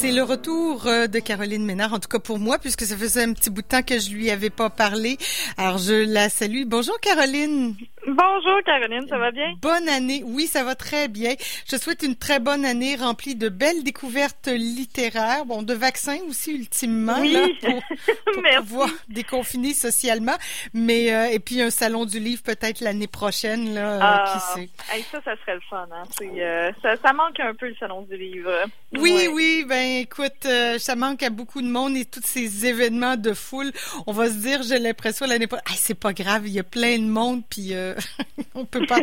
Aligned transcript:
C'est 0.00 0.12
le 0.12 0.22
retour 0.22 0.86
euh, 0.86 1.08
de 1.08 1.18
Caroline 1.18 1.64
Ménard, 1.64 1.92
en 1.92 1.98
tout 1.98 2.08
cas 2.08 2.20
pour 2.20 2.38
moi, 2.38 2.58
puisque 2.60 2.82
ça 2.82 2.96
faisait 2.96 3.24
un 3.24 3.32
petit 3.32 3.50
bout 3.50 3.62
de 3.62 3.66
temps 3.66 3.82
que 3.82 3.98
je 3.98 4.10
lui 4.10 4.30
avais 4.30 4.48
pas 4.48 4.70
parlé. 4.70 5.18
Alors 5.56 5.78
je 5.78 5.92
la 5.92 6.28
salue. 6.28 6.62
Bonjour 6.66 7.00
Caroline. 7.00 7.74
Bonjour 8.08 8.62
Caroline, 8.64 9.06
ça 9.06 9.18
va 9.18 9.30
bien? 9.30 9.52
Bonne 9.60 9.86
année. 9.86 10.22
Oui, 10.24 10.46
ça 10.46 10.64
va 10.64 10.74
très 10.74 11.08
bien. 11.08 11.34
Je 11.70 11.76
souhaite 11.76 12.02
une 12.02 12.16
très 12.16 12.40
bonne 12.40 12.64
année 12.64 12.96
remplie 12.96 13.34
de 13.34 13.50
belles 13.50 13.84
découvertes 13.84 14.48
littéraires, 14.48 15.44
bon, 15.44 15.62
de 15.62 15.74
vaccins 15.74 16.16
aussi 16.26 16.54
ultimement, 16.54 17.20
oui. 17.20 17.32
là, 17.34 17.46
pour, 17.60 17.82
pour 18.32 18.42
pouvoir 18.60 18.88
déconfiner 19.10 19.74
socialement. 19.74 20.36
Mais 20.72 21.12
euh, 21.12 21.26
et 21.26 21.38
puis 21.38 21.60
un 21.60 21.68
salon 21.68 22.06
du 22.06 22.18
livre 22.18 22.42
peut-être 22.42 22.80
l'année 22.80 23.08
prochaine, 23.08 23.74
là, 23.74 23.98
ah, 24.00 24.24
qui 24.32 24.60
sait. 24.60 24.70
Hey, 24.90 25.02
ça, 25.12 25.20
ça 25.22 25.36
serait 25.42 25.56
le 25.56 25.60
fun. 25.68 25.86
Hein? 25.92 26.04
Euh, 26.22 26.72
ça, 26.80 26.96
ça 26.96 27.12
manque 27.12 27.38
un 27.40 27.54
peu 27.54 27.68
le 27.68 27.74
salon 27.74 28.02
du 28.02 28.16
livre. 28.16 28.50
Oui, 28.94 29.12
ouais. 29.12 29.28
oui, 29.28 29.66
ben 29.68 29.98
écoute, 29.98 30.46
euh, 30.46 30.78
ça 30.78 30.96
manque 30.96 31.22
à 31.22 31.28
beaucoup 31.28 31.60
de 31.60 31.68
monde 31.68 31.94
et 31.94 32.06
tous 32.06 32.24
ces 32.24 32.64
événements 32.64 33.16
de 33.16 33.34
foule. 33.34 33.70
On 34.06 34.12
va 34.12 34.28
se 34.28 34.38
dire, 34.38 34.62
j'ai 34.62 34.78
l'impression 34.78 35.26
l'année 35.26 35.46
prochaine, 35.46 35.68
hey, 35.68 35.76
c'est 35.76 35.98
pas 35.98 36.14
grave, 36.14 36.46
il 36.46 36.54
y 36.54 36.58
a 36.58 36.64
plein 36.64 36.98
de 36.98 37.04
monde, 37.06 37.42
puis 37.50 37.74
euh, 37.74 37.94
on 38.54 38.64
peut 38.64 38.86
pas. 38.86 39.00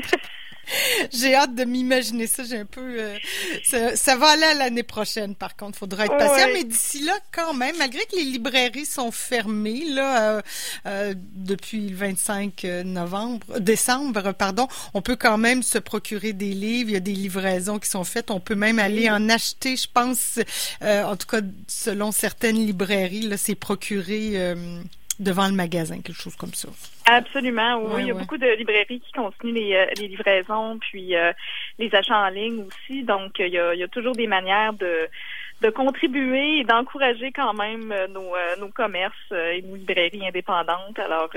J'ai 1.12 1.35
hâte 1.35 1.55
de 1.55 1.63
m'imaginer 1.63 2.27
ça. 2.27 2.44
J'ai 2.44 2.58
un 2.58 2.66
peu. 2.66 2.81
Euh, 2.81 3.18
ça, 3.63 3.95
ça, 3.95 4.16
va 4.16 4.30
aller 4.30 4.44
à 4.44 4.54
l'année 4.55 4.84
prochaine, 4.84 5.35
par 5.35 5.55
contre. 5.55 5.77
Faudra 5.77 6.05
être 6.05 6.18
patient. 6.18 6.48
Mais 6.54 6.63
d'ici 6.63 7.04
là, 7.04 7.13
quand 7.31 7.54
même, 7.54 7.76
malgré 7.77 8.04
que 8.05 8.16
les 8.16 8.23
librairies 8.23 8.85
sont 8.85 9.12
fermées 9.12 9.85
là 9.85 10.38
euh, 10.38 10.41
euh, 10.88 11.13
depuis 11.18 11.90
le 11.90 11.95
25 11.95 12.63
novembre, 12.85 13.59
décembre, 13.59 14.31
pardon, 14.34 14.68
on 14.94 15.02
peut 15.02 15.16
quand 15.16 15.38
même 15.38 15.63
se 15.63 15.77
procurer 15.77 16.34
des 16.34 16.54
livres. 16.54 16.90
Il 16.90 16.93
y 16.93 16.98
a 16.98 17.02
des 17.02 17.13
livraisons 17.13 17.80
qui 17.80 17.90
sont 17.90 18.04
faites. 18.04 18.32
On 18.32 18.40
peut 18.40 18.55
même 18.55 18.80
aller 18.80 19.09
en 19.09 19.30
acheter. 19.30 19.76
Je 19.76 19.88
pense, 19.91 20.40
euh, 20.82 21.04
en 21.04 21.16
tout 21.16 21.27
cas, 21.27 21.41
selon 21.68 22.12
certaines 22.12 22.57
librairies, 22.57 23.21
là, 23.21 23.38
c'est 23.38 23.55
procuré 23.55 24.32
euh, 24.35 24.82
devant 25.20 25.48
le 25.48 25.54
magasin, 25.54 26.02
quelque 26.02 26.21
chose 26.21 26.35
comme 26.35 26.54
ça. 26.54 26.70
Absolument, 27.05 27.77
oui. 27.77 27.94
Ouais, 27.94 28.02
il 28.02 28.08
y 28.08 28.12
a 28.12 28.13
ouais. 28.13 28.20
beaucoup 28.20 28.38
de 28.38 28.48
librairies 28.58 28.99
qui 28.99 29.12
continuent 29.12 29.54
les, 29.54 29.76
euh, 29.76 29.85
les 29.99 30.08
livraisons, 30.08 30.77
puis 30.80 31.16
euh, 31.16 31.32
les 31.80 31.94
achats 31.94 32.20
en 32.20 32.30
ligne 32.30 32.63
aussi. 32.63 33.04
Donc, 33.04 33.40
il 33.40 33.49
y 33.49 33.60
a, 33.60 33.74
il 33.74 33.80
y 33.80 33.84
a 33.84 33.88
toujours 33.88 34.16
des 34.16 34.27
manières 34.27 34.74
de 34.74 35.08
de 35.62 35.70
contribuer 35.70 36.60
et 36.60 36.63
d'encourager 36.66 37.32
quand 37.32 37.54
même 37.54 37.90
euh, 37.93 38.08
nos, 38.10 38.34
nos 38.60 38.68
commerces 38.68 39.32
et 39.32 39.62
nos 39.62 39.76
librairies 39.76 40.27
indépendantes. 40.27 40.99
Alors, 40.99 41.30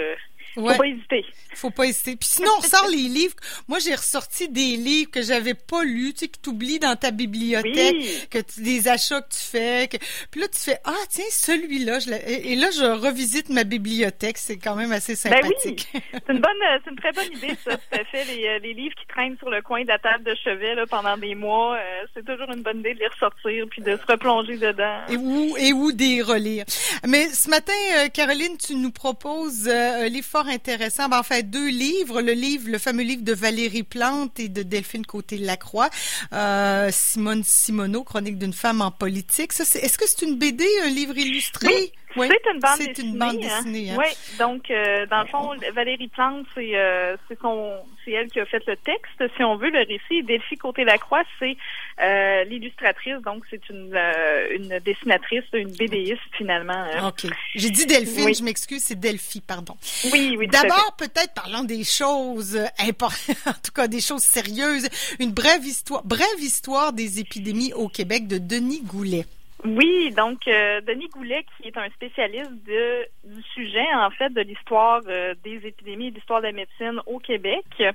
Ouais. 0.59 0.73
faut 0.75 0.78
pas 0.83 0.87
hésiter. 0.89 1.25
Faut 1.55 1.70
pas 1.70 1.84
hésiter. 1.87 2.17
Puis 2.17 2.28
sinon, 2.28 2.51
on 2.59 2.61
ressort 2.61 2.89
les 2.89 2.97
livres. 3.09 3.34
Moi, 3.69 3.78
j'ai 3.78 3.95
ressorti 3.95 4.48
des 4.48 4.77
livres 4.77 5.11
que 5.11 5.23
j'avais 5.23 5.55
pas 5.55 5.84
lus, 5.84 6.12
tu 6.12 6.20
sais, 6.20 6.28
que 6.28 6.39
tu 6.42 6.50
oublies 6.50 6.78
dans 6.78 6.97
ta 6.97 7.11
bibliothèque, 7.11 7.97
Oui. 7.97 8.27
que 8.31 8.39
tu, 8.39 8.62
des 8.62 8.89
achats 8.89 9.20
que 9.23 9.31
tu 9.31 9.39
fais. 9.41 9.89
Que... 9.89 9.97
Puis 10.31 10.41
là, 10.41 10.48
tu 10.48 10.59
fais, 10.61 10.78
ah, 10.84 10.95
tiens, 11.09 11.25
celui-là. 11.31 11.98
Je 12.00 12.11
et, 12.12 12.53
et 12.53 12.56
là, 12.56 12.69
je 12.70 12.84
revisite 12.84 13.48
ma 13.50 13.65
bibliothèque. 13.65 14.39
C'est 14.39 14.56
quand 14.59 14.75
même 14.75 14.92
assez 14.92 15.15
Ben 15.28 15.41
oui, 15.42 15.48
sympathique. 15.48 15.89
c'est 15.92 16.33
une 16.33 16.41
bonne, 16.41 16.62
euh, 16.62 16.78
c'est 16.84 16.91
une 16.91 16.97
très 16.97 17.12
bonne 17.12 17.33
idée 17.37 17.56
ça. 17.65 17.77
Tout 17.77 17.98
à 18.00 18.05
fait, 18.05 18.25
les, 18.25 18.47
euh, 18.47 18.59
les 18.59 18.75
livres 18.75 18.95
qui 19.00 19.06
traînent 19.06 19.37
sur 19.39 19.50
le 19.50 19.62
coin 19.62 19.83
de 19.83 19.89
la 19.89 19.98
table 19.98 20.25
de 20.25 20.34
chevet 20.43 20.75
là, 20.75 20.87
pendant 20.87 21.17
des 21.17 21.34
mois, 21.34 21.77
euh, 21.77 22.06
c'est 22.15 22.25
toujours 22.25 22.50
une 22.53 22.62
bonne 22.62 22.81
idée 22.81 22.95
de 22.95 22.98
les 23.00 23.06
ressortir 23.09 23.65
puis 23.70 23.83
de 23.83 23.97
se 23.97 24.06
replonger 24.11 24.56
dedans. 24.56 25.00
Et 25.09 25.17
où, 25.17 25.56
et 25.59 25.72
où 25.72 25.93
des 25.93 26.22
relire. 26.22 26.65
Mais 27.06 27.27
ce 27.28 27.48
matin, 27.50 27.72
euh, 27.98 28.09
Caroline, 28.09 28.56
tu 28.59 28.75
nous 28.75 28.91
proposes 28.91 29.69
euh, 29.69 30.05
un 30.05 30.09
livre 30.09 30.27
fort 30.27 30.47
intéressant. 30.48 31.08
Ben, 31.08 31.18
en 31.18 31.22
fait, 31.22 31.48
deux 31.48 31.68
livres. 31.68 32.22
Le 32.22 32.32
livre, 32.32 32.68
le 32.70 32.78
fameux 32.78 33.02
livre 33.02 33.22
de 33.22 33.32
Valérie 33.32 33.82
Plante 33.82 34.41
et 34.41 34.48
de 34.48 34.62
Delphine 34.62 35.06
Côté-Lacroix. 35.06 35.91
Euh, 36.32 36.91
Simone 36.92 37.42
Simoneau, 37.44 38.04
Chronique 38.04 38.38
d'une 38.38 38.52
femme 38.52 38.80
en 38.80 38.91
politique. 38.91 39.52
Est-ce 39.58 39.98
que 39.98 40.04
c'est 40.06 40.22
une 40.22 40.36
BD, 40.36 40.64
un 40.84 40.91
livre 40.91 41.16
illustré? 41.16 41.92
C'est 42.27 42.52
une 42.52 42.61
bande 42.61 42.70
c'est 42.78 42.86
dessinée. 42.88 43.08
une 43.11 43.19
bande 43.19 43.36
hein. 43.36 43.62
dessinée, 43.62 43.91
hein. 43.92 43.97
Oui, 43.98 44.06
donc 44.38 44.70
euh, 44.70 45.06
dans 45.06 45.20
le 45.22 45.27
fond, 45.28 45.50
Valérie 45.74 46.08
Plante, 46.08 46.47
c'est 46.55 46.77
euh, 46.77 47.16
c'est 47.28 48.12
elle 48.12 48.28
qui 48.31 48.41
a 48.41 48.47
fait 48.47 48.62
le 48.66 48.76
texte, 48.76 49.22
si 49.37 49.44
on 49.44 49.56
veut, 49.56 49.70
le 49.70 49.81
récit. 49.81 50.22
Delphi 50.25 50.56
Côté-Lacroix, 50.56 51.22
c'est 51.38 51.56
euh, 52.03 52.44
l'illustratrice, 52.44 53.16
donc 53.25 53.44
c'est 53.50 53.69
une 53.69 53.93
euh, 53.94 54.48
une 54.56 54.78
dessinatrice, 54.84 55.44
une 55.53 55.70
BDiste 55.70 56.20
finalement. 56.32 56.72
hein. 56.72 57.09
OK. 57.09 57.31
J'ai 57.54 57.70
dit 57.70 57.87
Delphine, 57.87 58.25
Oui. 58.26 58.34
je 58.34 58.43
m'excuse, 58.43 58.82
c'est 58.82 58.98
Delphi, 58.98 59.41
pardon. 59.41 59.76
Oui, 60.12 60.37
oui. 60.38 60.48
D'abord, 60.48 60.94
peut-être 60.98 61.34
parlons 61.34 61.64
des 61.64 61.84
choses 61.84 62.56
euh, 62.56 62.66
importantes, 62.78 63.37
en 63.47 63.53
tout 63.53 63.72
cas 63.75 63.88
des 63.88 64.00
choses 64.00 64.22
sérieuses. 64.22 64.88
Une 65.19 65.32
brève 65.32 65.64
histoire, 65.64 66.03
brève 66.04 66.26
histoire 66.41 66.93
des 66.93 67.20
épidémies 67.20 67.72
au 67.75 67.88
Québec 67.88 68.26
de 68.26 68.38
Denis 68.38 68.82
Goulet. 68.82 69.26
Oui, 69.64 70.12
donc 70.12 70.46
euh, 70.46 70.80
Denis 70.82 71.08
Goulet, 71.08 71.44
qui 71.56 71.66
est 71.66 71.76
un 71.76 71.88
spécialiste 71.91 72.52
de, 72.64 73.06
du 73.24 73.42
sujet, 73.54 73.86
en 73.94 74.10
fait, 74.10 74.32
de 74.32 74.41
l'histoire 74.41 75.00
euh, 75.08 75.34
des 75.42 75.66
épidémies 75.66 76.06
et 76.06 76.10
de 76.12 76.16
l'histoire 76.16 76.41
de 76.41 76.46
la 76.46 76.52
médecine 76.52 77.00
au 77.06 77.19
Québec. 77.19 77.64
C'est 77.78 77.94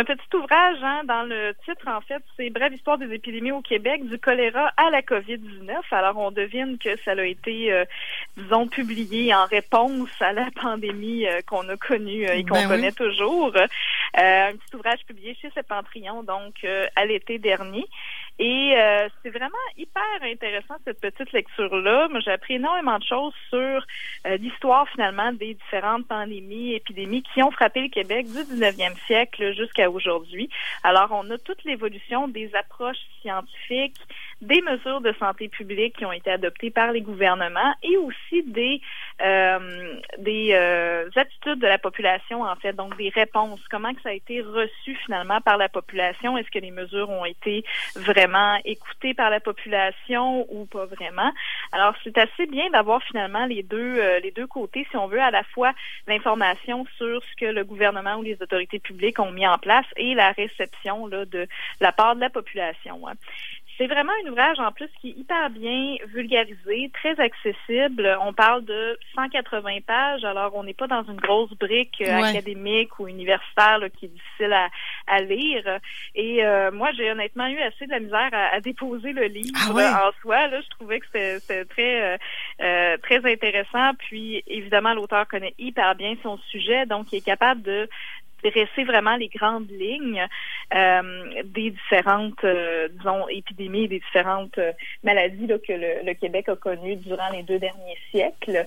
un 0.00 0.04
petit 0.04 0.34
ouvrage, 0.34 0.78
hein, 0.82 1.02
dans 1.04 1.22
le 1.24 1.54
titre, 1.66 1.86
en 1.88 2.00
fait, 2.00 2.22
c'est 2.36 2.48
Brève 2.48 2.72
histoire 2.72 2.96
des 2.96 3.12
épidémies 3.14 3.52
au 3.52 3.60
Québec, 3.60 4.06
du 4.06 4.18
choléra 4.18 4.72
à 4.78 4.88
la 4.90 5.02
COVID-19. 5.02 5.74
Alors, 5.90 6.16
on 6.16 6.30
devine 6.30 6.78
que 6.78 6.96
ça 7.04 7.12
a 7.12 7.22
été, 7.22 7.70
euh, 7.70 7.84
disons, 8.38 8.66
publié 8.66 9.34
en 9.34 9.44
réponse 9.44 10.10
à 10.20 10.32
la 10.32 10.48
pandémie 10.60 11.26
euh, 11.26 11.42
qu'on 11.46 11.68
a 11.68 11.76
connue 11.76 12.26
euh, 12.26 12.32
et 12.34 12.44
qu'on 12.44 12.54
Ben 12.54 12.62
oui. 12.62 12.68
connaît 12.68 12.92
toujours. 12.92 13.52
Euh, 13.54 13.66
un 14.16 14.52
petit 14.52 14.74
ouvrage 14.74 15.00
publié 15.06 15.36
chez 15.40 15.50
Septentrion, 15.50 16.22
donc, 16.22 16.54
euh, 16.64 16.86
à 16.96 17.04
l'été 17.04 17.38
dernier. 17.38 17.84
Et 18.38 18.74
euh, 18.76 19.08
c'est 19.22 19.30
vraiment 19.30 19.54
hyper 19.76 20.02
intéressant 20.22 20.74
cette 20.84 21.00
petite 21.00 21.30
lecture-là. 21.32 22.08
Moi, 22.08 22.18
j'ai 22.18 22.32
appris 22.32 22.54
énormément 22.54 22.98
de 22.98 23.04
choses 23.04 23.32
sur 23.48 23.58
euh, 24.26 24.36
l'histoire 24.38 24.88
finalement 24.88 25.32
des 25.32 25.54
différentes 25.54 26.08
pandémies, 26.08 26.74
épidémies 26.74 27.22
qui 27.22 27.44
ont 27.44 27.52
frappé 27.52 27.82
le 27.82 27.88
Québec 27.88 28.26
du 28.26 28.38
19e 28.38 28.96
siècle 29.06 29.54
jusqu'à 29.54 29.88
aujourd'hui. 29.88 30.50
Alors, 30.82 31.10
on 31.12 31.30
a 31.30 31.38
toute 31.38 31.62
l'évolution 31.64 32.26
des 32.26 32.52
approches 32.56 32.98
scientifiques, 33.22 34.00
des 34.42 34.60
mesures 34.62 35.00
de 35.00 35.12
santé 35.20 35.48
publique 35.48 35.96
qui 35.96 36.04
ont 36.04 36.12
été 36.12 36.30
adoptées 36.30 36.70
par 36.70 36.90
les 36.90 37.02
gouvernements 37.02 37.74
et 37.84 37.96
aussi 37.96 38.42
des 38.42 38.80
euh, 39.22 39.93
des 40.18 40.50
euh, 40.52 41.08
attitudes 41.16 41.60
de 41.60 41.66
la 41.66 41.78
population 41.78 42.42
en 42.42 42.56
fait, 42.56 42.72
donc 42.72 42.96
des 42.96 43.10
réponses. 43.10 43.60
Comment 43.70 43.94
que 43.94 44.02
ça 44.02 44.10
a 44.10 44.12
été 44.12 44.40
reçu 44.40 44.94
finalement 45.04 45.40
par 45.40 45.56
la 45.56 45.68
population? 45.68 46.36
Est-ce 46.36 46.50
que 46.50 46.58
les 46.58 46.70
mesures 46.70 47.10
ont 47.10 47.24
été 47.24 47.64
vraiment 47.96 48.58
écoutées 48.64 49.14
par 49.14 49.30
la 49.30 49.40
population 49.40 50.46
ou 50.50 50.66
pas 50.66 50.86
vraiment? 50.86 51.32
Alors 51.72 51.94
c'est 52.02 52.16
assez 52.18 52.46
bien 52.46 52.70
d'avoir 52.70 53.02
finalement 53.02 53.46
les 53.46 53.62
deux 53.62 53.98
euh, 53.98 54.20
les 54.20 54.30
deux 54.30 54.46
côtés, 54.46 54.86
si 54.90 54.96
on 54.96 55.06
veut, 55.06 55.20
à 55.20 55.30
la 55.30 55.44
fois 55.44 55.72
l'information 56.06 56.86
sur 56.96 57.22
ce 57.22 57.36
que 57.36 57.50
le 57.50 57.64
gouvernement 57.64 58.16
ou 58.16 58.22
les 58.22 58.40
autorités 58.40 58.78
publiques 58.78 59.18
ont 59.18 59.30
mis 59.30 59.46
en 59.46 59.58
place 59.58 59.86
et 59.96 60.14
la 60.14 60.32
réception 60.32 61.06
là, 61.06 61.24
de 61.24 61.46
la 61.80 61.92
part 61.92 62.14
de 62.16 62.20
la 62.20 62.30
population. 62.30 63.06
hein. 63.08 63.14
C'est 63.76 63.88
vraiment 63.88 64.12
un 64.24 64.30
ouvrage 64.30 64.60
en 64.60 64.70
plus 64.70 64.88
qui 65.00 65.08
est 65.10 65.18
hyper 65.18 65.50
bien 65.50 65.96
vulgarisé, 66.06 66.90
très 66.94 67.18
accessible. 67.18 68.16
On 68.20 68.32
parle 68.32 68.64
de 68.64 68.96
180 69.16 69.78
pages, 69.86 70.22
alors 70.24 70.54
on 70.54 70.62
n'est 70.62 70.74
pas 70.74 70.86
dans 70.86 71.02
une 71.02 71.16
grosse 71.16 71.52
brique 71.54 72.00
euh, 72.00 72.20
Ouais. 72.20 72.28
académique 72.28 72.98
ou 73.00 73.08
universitaire 73.08 73.78
là, 73.78 73.88
qui 73.90 74.04
est 74.06 74.08
difficile 74.08 74.52
à, 74.52 74.68
à 75.08 75.20
lire. 75.22 75.80
Et 76.14 76.44
euh, 76.44 76.70
moi, 76.70 76.90
j'ai 76.96 77.10
honnêtement 77.10 77.48
eu 77.48 77.58
assez 77.58 77.86
de 77.86 77.90
la 77.90 77.98
misère 78.00 78.28
à, 78.32 78.54
à 78.54 78.60
déposer 78.60 79.12
le 79.12 79.24
livre 79.24 79.58
Ah 79.68 79.72
ouais? 79.72 79.88
en 79.88 80.12
soi. 80.22 80.46
Là, 80.46 80.60
je 80.60 80.68
trouvais 80.70 81.00
que 81.00 81.06
c'était 81.06 81.40
c'était 81.40 81.64
très 81.64 82.02
euh, 82.14 82.16
euh, 82.60 82.96
très 82.98 83.24
intéressant. 83.30 83.92
Puis 83.98 84.42
évidemment, 84.46 84.94
l'auteur 84.94 85.26
connaît 85.26 85.54
hyper 85.58 85.94
bien 85.96 86.14
son 86.22 86.38
sujet, 86.50 86.86
donc 86.86 87.12
il 87.12 87.16
est 87.18 87.24
capable 87.24 87.62
de 87.62 87.88
dresser 88.50 88.84
vraiment 88.84 89.16
les 89.16 89.28
grandes 89.28 89.70
lignes 89.70 90.26
euh, 90.74 91.42
des 91.44 91.70
différentes, 91.70 92.44
euh, 92.44 92.88
disons, 92.88 93.28
épidémies, 93.28 93.88
des 93.88 94.00
différentes 94.00 94.58
euh, 94.58 94.72
maladies 95.02 95.46
que 95.46 95.72
le, 95.72 96.06
le 96.06 96.14
Québec 96.14 96.48
a 96.48 96.56
connues 96.56 96.96
durant 96.96 97.30
les 97.30 97.42
deux 97.42 97.58
derniers 97.58 97.98
siècles. 98.10 98.66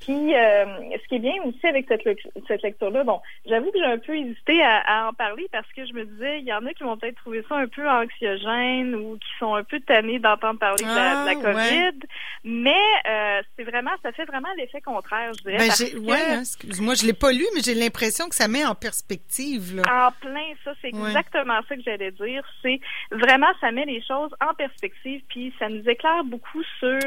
Puis, 0.00 0.34
euh, 0.34 0.64
ce 1.02 1.08
qui 1.08 1.16
est 1.16 1.18
bien 1.18 1.34
aussi 1.44 1.66
avec 1.66 1.86
cette, 1.88 2.02
cette 2.46 2.62
lecture-là, 2.62 3.04
bon, 3.04 3.20
j'avoue 3.46 3.70
que 3.70 3.78
j'ai 3.78 3.84
un 3.84 3.98
peu 3.98 4.16
hésité 4.16 4.62
à, 4.62 4.78
à 4.86 5.08
en 5.08 5.12
parler 5.12 5.46
parce 5.52 5.70
que 5.72 5.84
je 5.86 5.92
me 5.92 6.04
disais, 6.04 6.38
il 6.40 6.46
y 6.46 6.52
en 6.52 6.64
a 6.66 6.72
qui 6.72 6.82
vont 6.84 6.96
peut-être 6.96 7.16
trouver 7.16 7.44
ça 7.48 7.56
un 7.56 7.66
peu 7.68 7.86
anxiogène 7.88 8.94
ou 8.94 9.16
qui 9.18 9.28
sont 9.38 9.54
un 9.54 9.64
peu 9.64 9.80
tannés 9.80 10.18
d'entendre 10.18 10.58
parler 10.58 10.82
de 10.82 10.88
la, 10.88 10.94
de 10.94 11.26
la 11.26 11.30
Ah, 11.30 11.34
COVID, 11.34 11.56
ouais. 11.56 11.90
mais 12.44 12.72
euh, 13.08 13.42
c'est 13.56 13.64
vraiment, 13.64 13.90
ça 14.02 14.12
fait 14.12 14.24
vraiment 14.24 14.48
l'effet 14.56 14.80
contraire, 14.80 15.32
je 15.36 15.42
dirais. 15.42 15.58
Ben, 15.58 15.66
parce 15.68 15.84
que- 15.84 15.96
ouais, 15.98 16.16
hein, 16.30 16.40
excuse-moi, 16.40 16.94
je 16.94 17.06
l'ai 17.06 17.12
pas 17.12 17.32
lu, 17.32 17.44
mais 17.54 17.60
j'ai 17.62 17.74
l'impression 17.74 18.28
que 18.28 18.34
ça 18.34 18.48
met 18.48 18.64
en 18.64 18.74
perspective. 18.74 19.76
Là. 19.76 19.82
En 20.08 20.12
plein, 20.26 20.52
ça, 20.64 20.72
c'est 20.80 20.94
Ouais. 20.94 21.08
exactement 21.08 21.60
ça 21.68 21.76
que 21.76 21.82
j'allais 21.82 22.12
dire. 22.12 22.42
C'est 22.62 22.80
vraiment, 23.10 23.48
ça 23.60 23.70
met 23.72 23.84
les 23.84 24.02
choses 24.02 24.30
en 24.40 24.54
perspective, 24.54 25.22
puis 25.28 25.52
ça 25.58 25.68
nous 25.68 25.86
éclaire 25.88 26.24
beaucoup 26.24 26.62
sur 26.78 27.00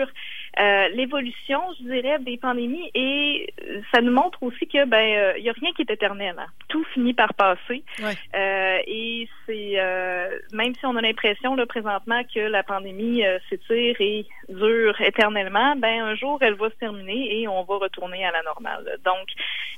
euh, 0.60 0.90
l'évolution, 0.90 1.62
je 1.80 1.86
dirais, 1.86 2.20
des 2.20 2.38
pandémies 2.38 2.92
et 2.94 3.54
ça 3.94 4.02
nous 4.02 4.12
montre 4.12 4.44
aussi 4.44 4.68
que 4.68 4.86
ben 4.86 5.34
il 5.38 5.44
y 5.44 5.50
a 5.50 5.54
rien 5.54 5.72
qui 5.74 5.84
est 5.84 5.92
éternel. 5.92 6.36
Hein. 6.38 6.48
Tout 6.68 6.84
finit 6.94 7.14
par 7.14 7.34
passer. 7.34 7.84
et 8.88 9.30
c'est 9.46 9.78
même 10.54 10.76
si 10.76 10.86
on 10.86 10.96
a 10.96 11.02
l'impression 11.02 11.56
là 11.56 11.66
présentement 11.66 12.22
que 12.24 12.40
la 12.40 12.64
pandémie 12.64 13.24
s'étire 13.50 13.96
et 14.00 14.26
dure 14.50 15.00
éternellement, 15.02 15.76
ben 15.78 16.02
un 16.02 16.16
jour 16.16 16.38
elle 16.42 16.56
va 16.56 16.70
se 16.70 16.76
terminer 16.76 17.42
et 17.42 17.48
on 17.48 17.64
va 17.64 17.78
retourner 17.78 18.26
à 18.26 18.32
la 18.32 18.44
normale. 18.44 18.98
Donc 19.06 19.28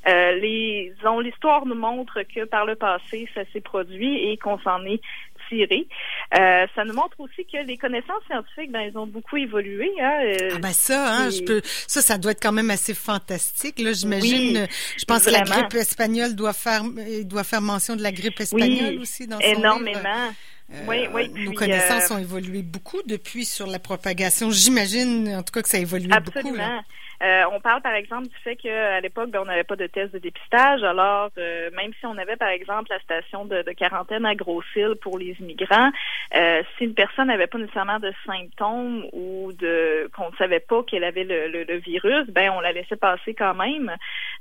les 0.05 0.93
l'histoire 1.21 1.65
nous 1.65 1.75
montre 1.75 2.23
que 2.23 2.45
par 2.45 2.65
le 2.65 2.75
passé 2.75 3.29
ça 3.35 3.41
s'est 3.53 3.61
produit 3.61 4.29
et 4.29 4.37
qu'on 4.37 4.59
s'en 4.59 4.83
est 4.85 5.01
Euh, 5.51 6.67
ça 6.75 6.83
nous 6.85 6.93
montre 6.93 7.19
aussi 7.19 7.45
que 7.45 7.65
les 7.65 7.77
connaissances 7.77 8.23
scientifiques, 8.27 8.71
ben, 8.71 8.81
elles 8.81 8.97
ont 8.97 9.07
beaucoup 9.07 9.37
évolué. 9.37 9.91
Hein, 10.01 10.19
euh, 10.23 10.49
ah 10.55 10.59
ben 10.59 10.73
ça, 10.73 11.13
hein, 11.13 11.29
je 11.29 11.43
peux, 11.43 11.61
ça, 11.63 12.01
ça 12.01 12.17
doit 12.17 12.31
être 12.31 12.41
quand 12.41 12.51
même 12.51 12.69
assez 12.69 12.93
fantastique. 12.93 13.79
Là, 13.79 13.93
j'imagine. 13.93 14.67
je 14.97 15.05
pense 15.05 15.25
que 15.25 15.29
la 15.29 15.41
grippe 15.41 15.73
espagnole 15.75 16.35
doit 16.35 16.53
faire, 16.53 16.83
doit 17.25 17.43
faire 17.43 17.61
mention 17.61 17.95
de 17.95 18.01
la 18.01 18.11
grippe 18.11 18.39
espagnole 18.39 18.99
aussi 18.99 19.27
dans 19.27 19.39
son 19.39 19.47
énormément. 19.47 20.33
Euh, 20.71 20.85
oui, 20.87 21.07
oui. 21.13 21.29
Nos 21.45 21.53
connaissances 21.53 22.09
ont 22.11 22.17
évolué 22.17 22.61
beaucoup 22.61 23.01
depuis 23.05 23.45
sur 23.45 23.67
la 23.67 23.79
propagation. 23.79 24.49
J'imagine, 24.49 25.35
en 25.35 25.43
tout 25.43 25.51
cas, 25.51 25.61
que 25.61 25.69
ça 25.69 25.77
a 25.77 25.81
évolué 25.81 26.09
beaucoup. 26.23 26.55
Là. 26.55 26.81
Euh, 27.23 27.43
on 27.53 27.61
parle 27.61 27.81
par 27.81 27.93
exemple 27.93 28.27
du 28.27 28.35
fait 28.43 28.57
qu'à 28.57 28.99
l'époque, 28.99 29.29
ben, 29.29 29.39
on 29.41 29.45
n'avait 29.45 29.63
pas 29.63 29.77
de 29.77 29.87
test 29.87 30.13
de 30.13 30.19
dépistage. 30.19 30.83
Alors, 30.83 31.29
euh, 31.37 31.69
même 31.71 31.93
si 31.99 32.05
on 32.05 32.17
avait 32.17 32.35
par 32.35 32.49
exemple 32.49 32.89
la 32.89 32.99
station 32.99 33.45
de, 33.45 33.63
quarantaine 33.77 34.25
à 34.25 34.35
Gros-Île 34.35 34.95
pour 35.01 35.17
les 35.17 35.35
immigrants, 35.39 35.89
euh, 36.35 36.63
si 36.77 36.83
une 36.83 36.93
personne 36.93 37.27
n'avait 37.27 37.47
pas 37.47 37.57
nécessairement 37.57 37.99
de 37.99 38.11
symptômes 38.25 39.05
ou 39.13 39.51
de 39.53 40.09
qu'on 40.15 40.31
ne 40.31 40.35
savait 40.35 40.59
pas 40.59 40.83
qu'elle 40.83 41.05
avait 41.05 41.23
le, 41.23 41.77
virus, 41.77 42.27
ben 42.29 42.51
on 42.51 42.59
la 42.59 42.71
laissait 42.71 42.95
passer 42.95 43.33
quand 43.33 43.55
même, 43.55 43.91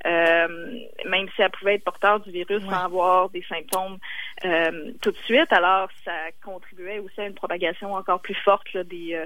même 0.05 1.28
si 1.35 1.43
elle 1.43 1.50
pouvait 1.50 1.75
être 1.75 1.85
porteur 1.85 2.20
du 2.20 2.31
virus 2.31 2.62
sans 2.64 2.85
avoir 2.85 3.31
des 3.31 3.43
symptômes 3.49 3.99
tout 5.00 5.11
de 5.11 5.17
suite. 5.25 5.52
Alors, 5.52 5.88
ça 6.05 6.12
contribuait 6.44 6.99
aussi 6.99 7.20
à 7.20 7.26
une 7.26 7.35
propagation 7.35 7.94
encore 7.94 8.20
plus 8.20 8.35
forte 8.35 8.76
des, 8.76 9.20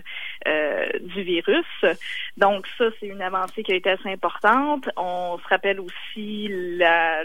du 1.01 1.23
virus. 1.23 1.67
Donc, 2.37 2.67
ça, 2.79 2.85
c'est 3.01 3.07
une 3.07 3.23
avancée 3.47 3.63
qui 3.63 3.73
a 3.73 3.77
été 3.77 3.91
assez 3.91 4.11
importante. 4.11 4.89
On 4.97 5.39
se 5.39 5.49
rappelle 5.49 5.81
aussi 5.81 6.49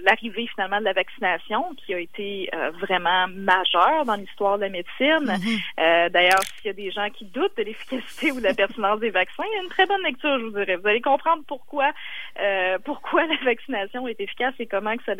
l'arrivée 0.04 0.48
finalement 0.54 0.80
de 0.80 0.86
la 0.86 0.94
vaccination 0.94 1.76
qui 1.76 1.94
a 1.94 2.00
été 2.00 2.50
euh, 2.54 2.72
vraiment 2.80 3.28
majeure 3.28 4.06
dans 4.06 4.16
l'histoire 4.16 4.58
de 4.58 4.64
la 4.64 4.70
médecine. 4.70 5.26
Mm-hmm. 5.26 5.60
Euh, 5.80 6.10
d'ailleurs, 6.10 6.42
s'il 6.58 6.68
y 6.68 6.70
a 6.70 6.74
des 6.74 6.92
gens 6.92 7.10
qui 7.10 7.26
doutent 7.26 7.58
de 7.58 7.64
l'efficacité 7.64 8.32
ou 8.32 8.40
de 8.40 8.44
la 8.44 8.54
pertinence 8.54 9.00
des 9.00 9.10
vaccins, 9.10 9.44
il 9.52 9.56
y 9.56 9.60
a 9.60 9.64
une 9.64 9.70
très 9.70 9.86
bonne 9.86 10.04
lecture, 10.04 10.40
je 10.40 10.46
vous 10.46 10.52
dirais. 10.52 10.76
Vous 10.76 10.88
allez 10.88 11.02
comprendre 11.02 11.44
pourquoi 11.48 11.92
euh, 12.42 12.78
pourquoi 12.84 13.26
la 13.28 13.38
vaccination 13.44 14.08
est 14.08 14.20
efficace 14.20 14.54
et 14.60 14.66
comment 14.66 14.96
que 14.96 15.04
ça 15.06 15.14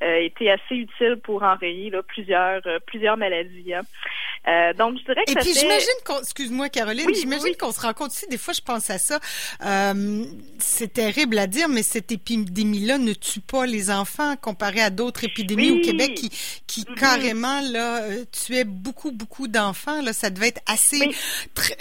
a 0.00 0.18
été 0.18 0.50
assez 0.50 0.74
utile 0.74 1.16
pour 1.22 1.42
enrayer 1.42 1.90
là, 1.90 2.02
plusieurs 2.02 2.62
plusieurs 2.86 3.16
maladies. 3.16 3.74
Hein. 3.74 4.72
donc, 4.74 4.98
je 4.98 5.04
dirais 5.04 5.24
que 5.26 5.32
et 5.32 5.34
puis 5.36 5.54
j'imagine 5.54 5.88
qu'on, 6.04 6.18
excuse-moi 6.20 6.68
Caroline, 6.68 7.14
j'imagine 7.14 7.56
qu'on 7.56 7.72
se 7.72 7.80
rend 7.80 7.92
compte 7.92 8.08
aussi, 8.08 8.28
des 8.28 8.38
fois 8.38 8.54
je 8.54 8.60
pense 8.60 8.90
à 8.90 8.98
ça, 8.98 9.18
c'est 10.58 10.92
terrible 10.92 11.38
à 11.38 11.46
dire, 11.46 11.68
mais 11.68 11.82
cette 11.82 12.12
épidémie-là 12.12 12.98
ne 12.98 13.12
tue 13.12 13.40
pas 13.40 13.66
les 13.66 13.90
enfants 13.90 14.36
comparé 14.36 14.80
à 14.80 14.90
d'autres 14.90 15.24
épidémies 15.24 15.70
au 15.70 15.80
Québec 15.80 16.14
qui, 16.14 16.30
qui 16.66 16.82
mm-hmm. 16.82 16.94
carrément 16.94 17.60
là 17.60 18.02
euh, 18.02 18.24
tuaient 18.32 18.64
beaucoup 18.64 19.10
beaucoup 19.10 19.48
d'enfants. 19.48 20.02
Là, 20.02 20.12
ça 20.12 20.30
devait 20.30 20.48
être 20.48 20.62
assez, 20.66 21.10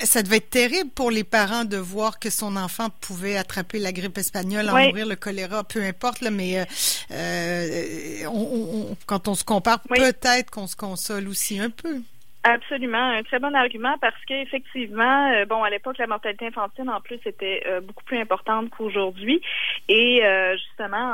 ça 0.04 0.24
devait 0.24 0.38
être 0.38 0.50
terrible 0.50 0.90
pour 0.92 1.12
les 1.12 1.24
parents 1.24 1.66
de 1.66 1.78
voir 1.78 2.20
que 2.20 2.30
son 2.30 2.56
enfant 2.56 2.90
pouvait 3.02 3.38
attraper 3.38 3.80
la 3.80 3.92
grippe 3.92 4.18
espagnole, 4.18 4.70
en 4.70 4.78
mourir, 4.88 5.06
le 5.06 5.16
choléra, 5.16 5.64
peu 5.64 5.84
importe. 5.84 6.22
Là, 6.22 6.32
mais 6.32 6.60
euh, 6.60 6.66
euh 7.12 8.28
on, 8.28 8.96
quand 9.06 9.28
on 9.28 9.36
se 9.36 9.44
compare, 9.44 9.80
peut-être 9.82 10.52
qu'on 10.52 10.68
se 10.68 10.76
console 10.76 11.28
aussi 11.28 11.60
un 11.60 11.70
peu. 11.70 12.02
Absolument, 12.50 13.10
un 13.10 13.24
très 13.24 13.40
bon 13.40 13.54
argument 13.54 13.98
parce 14.00 14.16
qu'effectivement, 14.26 15.34
euh, 15.34 15.44
bon, 15.44 15.64
à 15.64 15.70
l'époque, 15.70 15.98
la 15.98 16.08
mortalité 16.08 16.46
infantile 16.48 16.90
en 16.90 17.02
plus 17.02 17.20
était 17.26 17.62
euh, 17.68 17.82
beaucoup 17.82 18.06
plus 18.06 18.18
importante 18.20 18.70
qu'aujourd'hui. 18.70 19.42
Et 19.90 20.26
euh, 20.26 20.56
justement, 20.56 21.12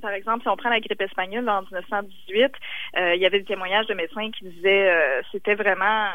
par 0.00 0.12
exemple, 0.12 0.42
si 0.42 0.48
on 0.48 0.56
prend 0.56 0.70
la 0.70 0.78
grippe 0.78 1.00
espagnole 1.00 1.48
en 1.48 1.62
1918, 1.62 2.52
il 3.14 3.20
y 3.20 3.26
avait 3.26 3.40
des 3.40 3.46
témoignages 3.46 3.88
de 3.88 3.94
médecins 3.94 4.30
qui 4.30 4.44
disaient 4.44 5.22
c'était 5.32 5.56
vraiment 5.56 6.06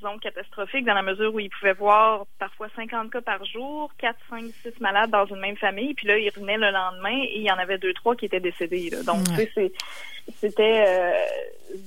zone 0.00 0.20
catastrophique 0.20 0.84
dans 0.84 0.94
la 0.94 1.02
mesure 1.02 1.34
où 1.34 1.40
ils 1.40 1.50
pouvaient 1.50 1.72
voir 1.72 2.26
parfois 2.38 2.68
50 2.76 3.10
cas 3.10 3.20
par 3.20 3.44
jour, 3.44 3.90
4, 3.98 4.16
5, 4.30 4.44
6 4.62 4.80
malades 4.80 5.10
dans 5.10 5.26
une 5.26 5.40
même 5.40 5.56
famille, 5.56 5.94
puis 5.94 6.06
là, 6.06 6.18
ils 6.18 6.30
revenaient 6.30 6.58
le 6.58 6.70
lendemain 6.70 7.22
et 7.22 7.36
il 7.36 7.42
y 7.42 7.50
en 7.50 7.58
avait 7.58 7.78
deux, 7.78 7.92
trois 7.94 8.16
qui 8.16 8.26
étaient 8.26 8.40
décédés. 8.40 8.90
Là. 8.90 9.02
Donc, 9.02 9.26
c'est 9.54 9.72
c'était 10.38 10.84
euh, 10.86 11.12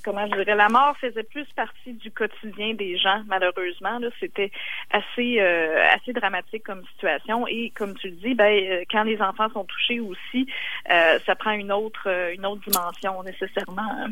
comment 0.03 0.25
je 0.27 0.35
dirais 0.35 0.55
la 0.55 0.69
mort 0.69 0.95
faisait 0.97 1.23
plus 1.23 1.45
partie 1.55 1.93
du 1.93 2.11
quotidien 2.11 2.73
des 2.73 2.97
gens 2.97 3.21
malheureusement 3.27 3.99
là 3.99 4.09
c'était 4.19 4.51
assez 4.91 5.39
euh, 5.39 5.83
assez 5.93 6.13
dramatique 6.13 6.63
comme 6.63 6.83
situation 6.93 7.47
et 7.47 7.71
comme 7.75 7.95
tu 7.95 8.09
le 8.09 8.15
dis 8.15 8.33
ben 8.33 8.51
euh, 8.51 8.83
quand 8.91 9.03
les 9.03 9.21
enfants 9.21 9.49
sont 9.53 9.65
touchés 9.65 9.99
aussi 9.99 10.47
ça 10.87 11.35
prend 11.35 11.51
une 11.51 11.71
autre 11.71 12.07
une 12.33 12.45
autre 12.45 12.61
dimension 12.67 13.23
nécessairement 13.23 14.07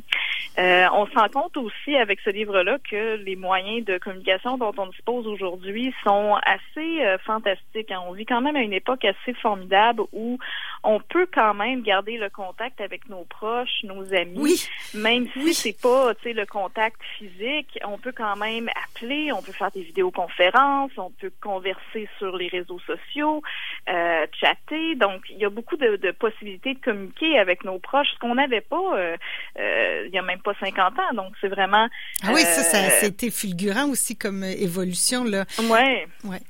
on 0.58 1.06
se 1.06 1.20
rend 1.20 1.30
compte 1.30 1.58
aussi 1.58 1.96
avec 1.96 2.20
ce 2.22 2.30
livre 2.30 2.62
là 2.62 2.78
que 2.80 3.16
les 3.18 3.36
moyens 3.36 3.81
de 3.84 3.98
communication 3.98 4.58
dont 4.58 4.74
on 4.78 4.88
dispose 4.88 5.28
aujourd'hui 5.28 5.94
sont 6.04 6.36
assez 6.44 7.18
fantastiques 7.26 7.92
hein. 7.92 8.02
on 8.08 8.14
vit 8.14 8.26
quand 8.26 8.42
même 8.42 8.56
à 8.56 8.62
une 8.62 8.74
époque 8.74 9.06
assez 9.06 9.34
formidable 9.34 10.04
où 10.12 10.38
on 10.84 11.00
peut 11.00 11.28
quand 11.32 11.54
même 11.54 11.82
garder 11.82 12.18
le 12.18 12.30
contact 12.30 12.82
avec 12.82 13.10
nos 13.10 13.24
proches 13.26 13.84
nos 13.84 14.14
amis. 14.14 14.38
Oui. 14.38 14.68
Même 14.94 15.28
si 15.34 15.54
c'est 15.54 15.80
pas, 15.82 16.14
tu 16.16 16.24
sais, 16.24 16.34
le 16.34 16.46
contact 16.46 17.00
physique, 17.18 17.80
on 17.86 17.98
peut 17.98 18.14
quand 18.16 18.36
même 18.36 18.70
appeler, 18.86 19.32
on 19.32 19.42
peut 19.42 19.52
faire 19.52 19.72
des 19.72 19.82
vidéoconférences, 19.82 20.92
on 20.98 21.12
peut 21.12 21.32
converser 21.42 22.08
sur 22.18 22.36
les 22.38 22.48
réseaux 22.48 22.80
sociaux, 22.80 23.42
euh, 23.90 24.26
chatter. 24.40 24.96
Donc, 24.96 25.24
il 25.30 25.38
y 25.38 25.46
a 25.46 25.50
beaucoup 25.50 25.78
de, 25.78 26.12
possibilités 26.12 26.74
de 26.74 26.80
communiquer 26.80 27.40
avec 27.40 27.64
nos 27.64 27.80
proches, 27.80 28.08
ce 28.14 28.20
qu'on 28.20 28.36
n'avait 28.36 28.62
pas 28.62 28.98
euh, 28.98 29.18
euh, 29.60 30.04
il 30.08 30.14
y 30.14 30.18
a 30.18 30.22
même 30.22 30.42
pas 30.42 30.54
50 30.60 31.00
ans. 31.00 31.14
Donc, 31.14 31.34
c'est 31.42 31.48
vraiment... 31.48 31.88
Ah 32.24 32.32
oui, 32.34 32.42
ça, 32.42 32.64
ça, 32.64 32.78
a 32.78 33.06
été 33.06 33.32
fulgurant 33.32 33.71
aussi 33.90 34.16
comme 34.16 34.44
évolution, 34.44 35.24
là. 35.24 35.46
Ouais. 35.70 36.08
Ouais. 36.24 36.42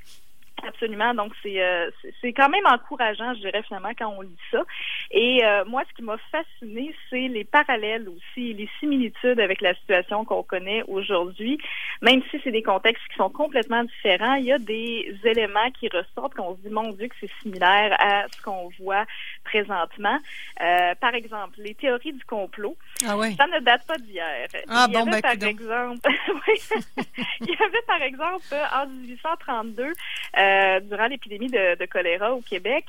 Absolument. 0.66 1.12
Donc 1.14 1.32
c'est 1.42 1.60
euh, 1.60 1.90
c'est 2.20 2.32
quand 2.32 2.48
même 2.48 2.66
encourageant, 2.66 3.34
je 3.34 3.40
dirais 3.40 3.62
finalement 3.64 3.90
quand 3.98 4.14
on 4.16 4.22
lit 4.22 4.30
ça. 4.50 4.62
Et 5.10 5.44
euh, 5.44 5.64
moi, 5.66 5.82
ce 5.88 5.94
qui 5.94 6.02
m'a 6.02 6.16
fasciné, 6.30 6.94
c'est 7.10 7.28
les 7.28 7.44
parallèles 7.44 8.08
aussi, 8.08 8.54
les 8.54 8.68
similitudes 8.78 9.40
avec 9.40 9.60
la 9.60 9.74
situation 9.74 10.24
qu'on 10.24 10.42
connaît 10.42 10.82
aujourd'hui. 10.86 11.58
Même 12.00 12.22
si 12.30 12.40
c'est 12.44 12.52
des 12.52 12.62
contextes 12.62 13.02
qui 13.10 13.16
sont 13.16 13.30
complètement 13.30 13.82
différents, 13.84 14.34
il 14.34 14.44
y 14.44 14.52
a 14.52 14.58
des 14.58 15.16
éléments 15.24 15.70
qui 15.78 15.88
ressortent 15.88 16.34
qu'on 16.34 16.54
se 16.56 16.60
dit 16.60 16.70
mon 16.70 16.92
Dieu 16.92 17.08
que 17.08 17.14
c'est 17.20 17.30
similaire 17.42 17.96
à 17.98 18.26
ce 18.30 18.42
qu'on 18.42 18.70
voit 18.78 19.04
présentement. 19.44 20.18
Euh, 20.62 20.94
par 21.00 21.14
exemple, 21.14 21.54
les 21.58 21.74
théories 21.74 22.12
du 22.12 22.24
complot. 22.24 22.76
Ah 23.06 23.16
ouais. 23.16 23.34
Ça 23.36 23.46
ne 23.48 23.58
date 23.60 23.84
pas 23.86 23.98
d'hier. 23.98 24.46
Ah 24.68 24.86
il 24.88 24.94
y 24.94 24.96
bon, 24.96 25.02
avait, 25.02 25.10
ben, 25.10 25.22
par 25.22 25.32
exemple, 25.32 26.08
il 27.40 27.48
y 27.48 27.62
avait 27.62 27.82
par 27.86 28.02
exemple 28.02 28.54
en 28.72 28.86
1832. 28.86 29.82
Euh, 29.82 30.51
euh, 30.52 30.80
durant 30.80 31.06
l'épidémie 31.06 31.48
de, 31.48 31.86
choléra 31.86 32.34
au 32.34 32.40
Québec, 32.40 32.84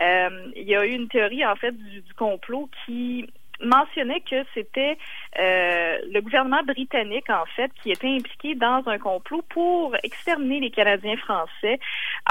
euh, 0.00 0.50
il 0.56 0.68
y 0.68 0.74
a 0.74 0.84
eu 0.84 0.90
une 0.90 1.08
théorie 1.08 1.44
en 1.44 1.56
fait 1.56 1.72
du 1.72 2.02
complot 2.16 2.68
qui 2.84 3.26
mentionnait 3.60 4.20
que 4.20 4.44
c'était 4.54 4.98
euh, 5.38 5.98
le 6.10 6.20
gouvernement 6.20 6.62
britannique, 6.62 7.28
en 7.30 7.44
fait, 7.56 7.70
qui 7.82 7.90
était 7.90 8.08
impliqué 8.08 8.54
dans 8.54 8.82
un 8.86 8.98
complot 8.98 9.42
pour 9.48 9.94
exterminer 10.02 10.60
les 10.60 10.70
Canadiens 10.70 11.16
français 11.16 11.78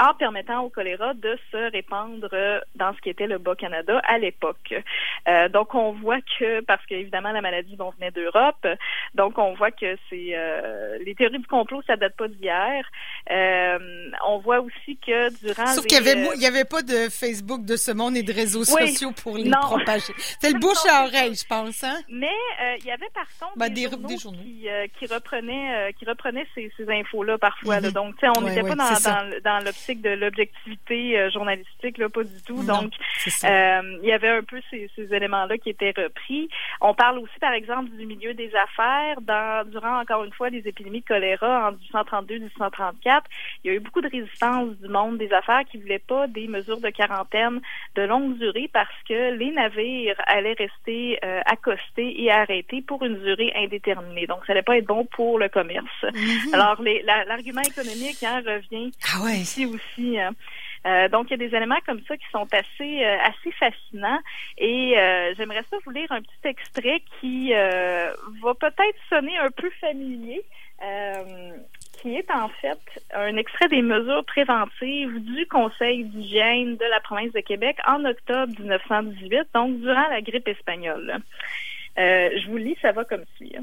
en 0.00 0.14
permettant 0.14 0.62
au 0.62 0.70
choléra 0.70 1.14
de 1.14 1.38
se 1.50 1.70
répandre 1.70 2.28
dans 2.74 2.94
ce 2.94 3.00
qui 3.00 3.10
était 3.10 3.26
le 3.26 3.38
Bas-Canada 3.38 4.00
à 4.04 4.18
l'époque. 4.18 4.74
Euh, 5.28 5.48
donc, 5.48 5.74
on 5.74 5.92
voit 5.92 6.20
que, 6.38 6.60
parce 6.62 6.84
qu'évidemment, 6.86 7.32
la 7.32 7.40
maladie 7.40 7.76
venait 7.76 8.10
d'Europe, 8.10 8.66
donc 9.14 9.38
on 9.38 9.54
voit 9.54 9.70
que 9.70 9.96
c'est 10.08 10.30
euh, 10.32 10.98
les 11.04 11.14
théories 11.14 11.38
du 11.38 11.46
complot, 11.46 11.82
ça 11.86 11.96
date 11.96 12.16
pas 12.16 12.28
d'hier. 12.28 12.84
on 14.26 14.38
voit 14.38 14.60
aussi 14.60 14.96
que 14.96 15.30
durant 15.44 15.66
Sauf 15.66 15.86
qu'il 15.86 15.98
y 15.98 16.00
avait, 16.00 16.28
il 16.36 16.40
y 16.42 16.46
avait 16.46 16.64
pas 16.64 16.82
de 16.82 17.08
Facebook 17.10 17.64
de 17.64 17.76
ce 17.76 17.92
monde 17.92 18.16
et 18.16 18.22
de 18.22 18.32
réseaux 18.32 18.64
sociaux 18.64 19.12
pour 19.22 19.36
les 19.36 19.50
propager. 19.50 20.12
C'est 20.40 20.52
le 20.52 20.58
bouche 20.58 20.84
à 20.90 21.04
oreille, 21.14 21.34
je 21.34 21.46
pense, 21.46 21.84
hein? 21.84 21.98
Mais 22.08 22.32
il 22.80 22.84
y 22.86 22.90
avait 22.90 23.10
par 23.14 23.26
contre 23.38 23.58
ben, 23.58 23.72
des, 23.72 23.88
journaux, 24.18 24.38
Qui, 24.42 24.68
euh, 24.68 24.86
qui, 24.98 25.06
reprenaient 25.06 25.88
euh, 25.88 25.92
qui 25.92 26.04
reprenaient 26.04 26.46
ces, 26.54 26.72
ces 26.76 26.88
infos-là 26.88 27.38
parfois. 27.38 27.80
là. 27.80 27.88
Mhm. 27.88 27.94
Donc, 27.94 28.14
on 28.36 28.40
n'était 28.42 28.62
pas 28.62 28.74
dans, 29.44 29.64
l'optique 29.64 30.02
de 30.02 30.10
l'objectivité 30.10 31.18
euh, 31.18 31.30
journalistique, 31.30 31.98
là, 31.98 32.08
pas 32.08 32.24
du 32.24 32.42
tout. 32.42 32.62
Donc, 32.64 32.92
il 33.26 34.00
y 34.02 34.12
avait 34.12 34.28
un 34.28 34.42
peu 34.42 34.60
ces, 34.70 34.90
ces 34.96 35.14
éléments-là 35.14 35.58
qui 35.58 35.70
étaient 35.70 35.94
repris. 35.96 36.48
On 36.80 36.94
parle 36.94 37.18
aussi, 37.18 37.38
par 37.40 37.52
exemple, 37.52 37.90
du 37.90 38.06
milieu 38.06 38.34
des 38.34 38.50
affaires. 38.54 39.20
Dans, 39.20 39.68
durant, 39.68 40.00
encore 40.00 40.24
une 40.24 40.32
fois, 40.32 40.50
les 40.50 40.66
épidémies 40.66 41.00
de 41.00 41.06
choléra 41.06 41.70
en 41.70 41.72
1832-1834, 41.98 43.22
il 43.64 43.68
y 43.68 43.70
a 43.70 43.74
eu 43.74 43.80
beaucoup 43.80 44.00
de 44.00 44.08
résistance 44.08 44.70
du 44.78 44.88
monde 44.88 45.18
des 45.18 45.32
affaires 45.32 45.62
qui 45.70 45.78
voulait 45.78 45.98
pas 45.98 46.26
des 46.26 46.48
mesures 46.48 46.80
de 46.80 46.90
quarantaine 46.90 47.60
de 47.94 48.02
longue 48.02 48.38
durée 48.38 48.68
parce 48.72 48.94
que 49.08 49.34
les 49.34 49.50
navires 49.52 50.20
allaient 50.26 50.56
rester 50.58 51.03
euh, 51.24 51.40
accostés 51.46 52.22
et 52.22 52.30
arrêtés 52.30 52.82
pour 52.82 53.04
une 53.04 53.18
durée 53.22 53.52
indéterminée. 53.56 54.26
Donc, 54.26 54.40
ça 54.46 54.52
allait 54.52 54.62
pas 54.62 54.76
être 54.78 54.86
bon 54.86 55.04
pour 55.06 55.38
le 55.38 55.48
commerce. 55.48 56.02
Mm-hmm. 56.02 56.54
Alors, 56.54 56.82
l'argument 57.26 57.62
économique 57.62 58.22
hein, 58.22 58.42
revient 58.46 58.90
ah 59.14 59.30
ici 59.32 59.66
aussi. 59.66 60.18
Hein. 60.18 60.32
Euh, 60.86 61.08
donc, 61.08 61.28
il 61.28 61.30
y 61.30 61.34
a 61.34 61.48
des 61.48 61.56
éléments 61.56 61.80
comme 61.86 62.00
ça 62.06 62.16
qui 62.16 62.26
sont 62.30 62.46
assez 62.52 63.04
euh, 63.04 63.16
assez 63.22 63.50
fascinants. 63.52 64.20
Et 64.58 64.98
euh, 64.98 65.34
j'aimerais 65.36 65.64
ça 65.70 65.76
vous 65.84 65.90
lire 65.90 66.10
un 66.10 66.20
petit 66.20 66.48
extrait 66.48 67.02
qui 67.20 67.52
va 67.52 68.54
peut-être 68.54 68.98
sonner 69.08 69.36
un 69.38 69.50
peu 69.50 69.70
familier. 69.80 70.42
Qui 72.04 72.16
est 72.16 72.30
en 72.30 72.50
fait 72.50 73.02
un 73.14 73.34
extrait 73.38 73.68
des 73.68 73.80
mesures 73.80 74.26
préventives 74.26 75.20
du 75.20 75.46
Conseil 75.46 76.04
d'hygiène 76.04 76.76
de 76.76 76.84
la 76.90 77.00
province 77.00 77.32
de 77.32 77.40
Québec 77.40 77.78
en 77.86 78.04
octobre 78.04 78.52
1918, 78.60 79.44
donc 79.54 79.80
durant 79.80 80.08
la 80.10 80.20
grippe 80.20 80.46
espagnole. 80.46 81.16
je 81.96 82.46
vous 82.50 82.58
lis, 82.58 82.76
ça 82.82 82.92
va 82.92 83.04
comme 83.04 83.24
suit. 83.36 83.56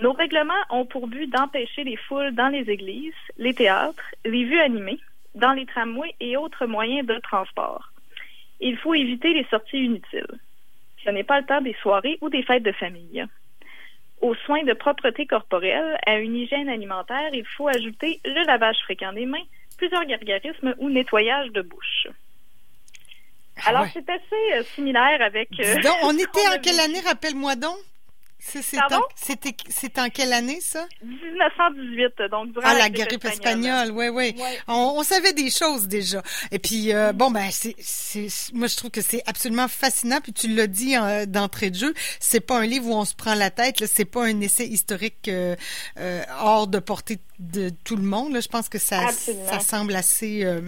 Nos 0.00 0.12
règlements 0.12 0.64
ont 0.70 0.84
pour 0.84 1.06
but 1.06 1.28
d'empêcher 1.28 1.84
les 1.84 1.96
foules 1.96 2.34
dans 2.34 2.48
les 2.48 2.68
églises, 2.68 3.14
les 3.38 3.54
théâtres, 3.54 4.12
les 4.24 4.44
vues 4.44 4.58
animées, 4.58 4.98
dans 5.36 5.52
les 5.52 5.66
tramways 5.66 6.16
et 6.18 6.36
autres 6.36 6.66
moyens 6.66 7.06
de 7.06 7.20
transport. 7.20 7.92
Il 8.58 8.76
faut 8.76 8.94
éviter 8.94 9.32
les 9.32 9.44
sorties 9.44 9.84
inutiles. 9.84 10.40
Ce 11.04 11.10
n'est 11.10 11.22
pas 11.22 11.38
le 11.38 11.46
temps 11.46 11.60
des 11.60 11.76
soirées 11.82 12.18
ou 12.20 12.30
des 12.30 12.42
fêtes 12.42 12.64
de 12.64 12.72
famille. 12.72 13.24
Aux 14.20 14.34
soins 14.34 14.62
de 14.64 14.74
propreté 14.74 15.26
corporelle, 15.26 15.98
à 16.06 16.18
une 16.18 16.36
hygiène 16.36 16.68
alimentaire, 16.68 17.30
il 17.32 17.46
faut 17.56 17.68
ajouter 17.68 18.20
le 18.24 18.44
lavage 18.46 18.76
fréquent 18.84 19.12
des 19.12 19.26
mains, 19.26 19.44
plusieurs 19.78 20.04
gargarismes 20.04 20.74
ou 20.78 20.90
nettoyage 20.90 21.50
de 21.52 21.62
bouche. 21.62 22.06
Ah 23.56 23.70
Alors, 23.70 23.86
c'est 23.92 24.08
assez 24.08 24.54
euh, 24.54 24.62
similaire 24.74 25.20
avec... 25.22 25.48
Euh, 25.58 25.74
on 26.04 26.12
était 26.18 26.48
en 26.54 26.60
quelle 26.62 26.80
année, 26.80 27.00
rappelle-moi 27.00 27.56
donc? 27.56 27.76
C'est 28.40 29.98
en 29.98 30.08
quelle 30.08 30.32
année, 30.32 30.60
ça? 30.60 30.86
1918, 31.02 32.30
donc 32.30 32.52
durant 32.52 32.64
ah, 32.64 32.74
la, 32.74 32.90
grippe 32.90 33.24
espagnole, 33.24 33.90
oui, 33.92 34.08
oui. 34.08 34.34
Ouais. 34.36 34.58
On, 34.66 34.94
on, 34.96 35.02
savait 35.02 35.32
des 35.32 35.50
choses 35.50 35.88
déjà. 35.88 36.22
Et 36.50 36.58
puis, 36.58 36.92
euh, 36.92 37.12
bon, 37.12 37.30
ben, 37.30 37.48
c'est, 37.50 37.76
moi, 38.54 38.66
je 38.66 38.76
trouve 38.76 38.90
que 38.90 39.02
c'est 39.02 39.22
absolument 39.26 39.68
fascinant. 39.68 40.20
Puis 40.22 40.32
tu 40.32 40.48
l'as 40.48 40.66
dit 40.66 40.94
d'entrée 41.28 41.70
de 41.70 41.76
jeu, 41.76 41.94
c'est 42.18 42.40
pas 42.40 42.58
un 42.58 42.66
livre 42.66 42.86
où 42.88 42.94
on 42.94 43.04
se 43.04 43.14
prend 43.14 43.34
la 43.34 43.50
tête, 43.50 43.84
c'est 43.86 44.04
pas 44.04 44.24
un 44.24 44.40
essai 44.40 44.66
historique 44.66 45.28
euh, 45.28 45.54
euh, 45.98 46.22
hors 46.40 46.66
de 46.66 46.78
portée 46.78 47.18
de 47.40 47.70
tout 47.84 47.96
le 47.96 48.02
monde. 48.02 48.32
Là. 48.34 48.40
Je 48.40 48.48
pense 48.48 48.68
que 48.68 48.78
ça, 48.78 49.08
ça 49.10 49.60
semble 49.60 49.96
assez, 49.96 50.44
euh, 50.44 50.60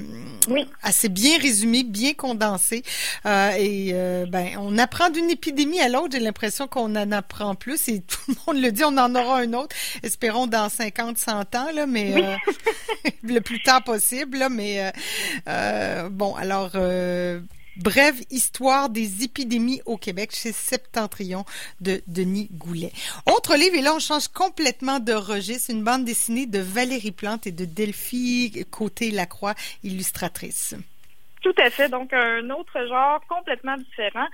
assez 0.82 1.08
bien 1.08 1.38
résumé, 1.38 1.84
bien 1.84 2.14
condensé. 2.14 2.82
Euh, 3.26 3.50
et 3.58 3.90
euh, 3.92 4.26
ben, 4.26 4.56
on 4.58 4.78
apprend 4.78 5.10
d'une 5.10 5.30
épidémie 5.30 5.80
à 5.80 5.88
l'autre. 5.88 6.10
J'ai 6.12 6.20
l'impression 6.20 6.66
qu'on 6.66 6.96
en 6.96 7.12
apprend 7.12 7.54
plus. 7.62 7.88
Et 7.88 8.02
tout 8.06 8.18
le 8.28 8.34
monde 8.46 8.62
le 8.62 8.72
dit, 8.72 8.84
on 8.84 8.96
en 8.98 9.14
aura 9.14 9.38
un 9.38 9.52
autre. 9.52 9.74
Espérons 10.02 10.46
dans 10.46 10.68
50, 10.68 11.18
100 11.18 11.54
ans, 11.54 11.72
là, 11.74 11.86
mais 11.86 12.36
le 13.22 13.40
plus 13.40 13.62
tard 13.62 13.82
possible. 13.84 14.38
Là, 14.38 14.48
mais 14.48 14.92
bon, 16.10 16.34
alors 16.34 16.76
Brève 17.76 18.20
histoire 18.30 18.90
des 18.90 19.24
épidémies 19.24 19.80
au 19.86 19.96
Québec 19.96 20.32
chez 20.34 20.52
Septentrion 20.52 21.44
de 21.80 22.02
Denis 22.06 22.48
Goulet. 22.52 22.92
Autre 23.26 23.56
livre, 23.56 23.76
et 23.76 23.80
là 23.80 23.94
on 23.94 23.98
change 23.98 24.28
complètement 24.28 25.00
de 25.00 25.14
registre, 25.14 25.70
une 25.70 25.82
bande 25.82 26.04
dessinée 26.04 26.44
de 26.44 26.58
Valérie 26.58 27.12
Plante 27.12 27.46
et 27.46 27.52
de 27.52 27.64
Delphine 27.64 28.64
Côté-Lacroix, 28.66 29.54
illustratrice. 29.84 30.74
Tout 31.40 31.54
à 31.58 31.70
fait, 31.70 31.88
donc 31.88 32.12
un 32.12 32.50
autre 32.50 32.86
genre 32.86 33.20
complètement 33.26 33.76
différent. 33.78 34.26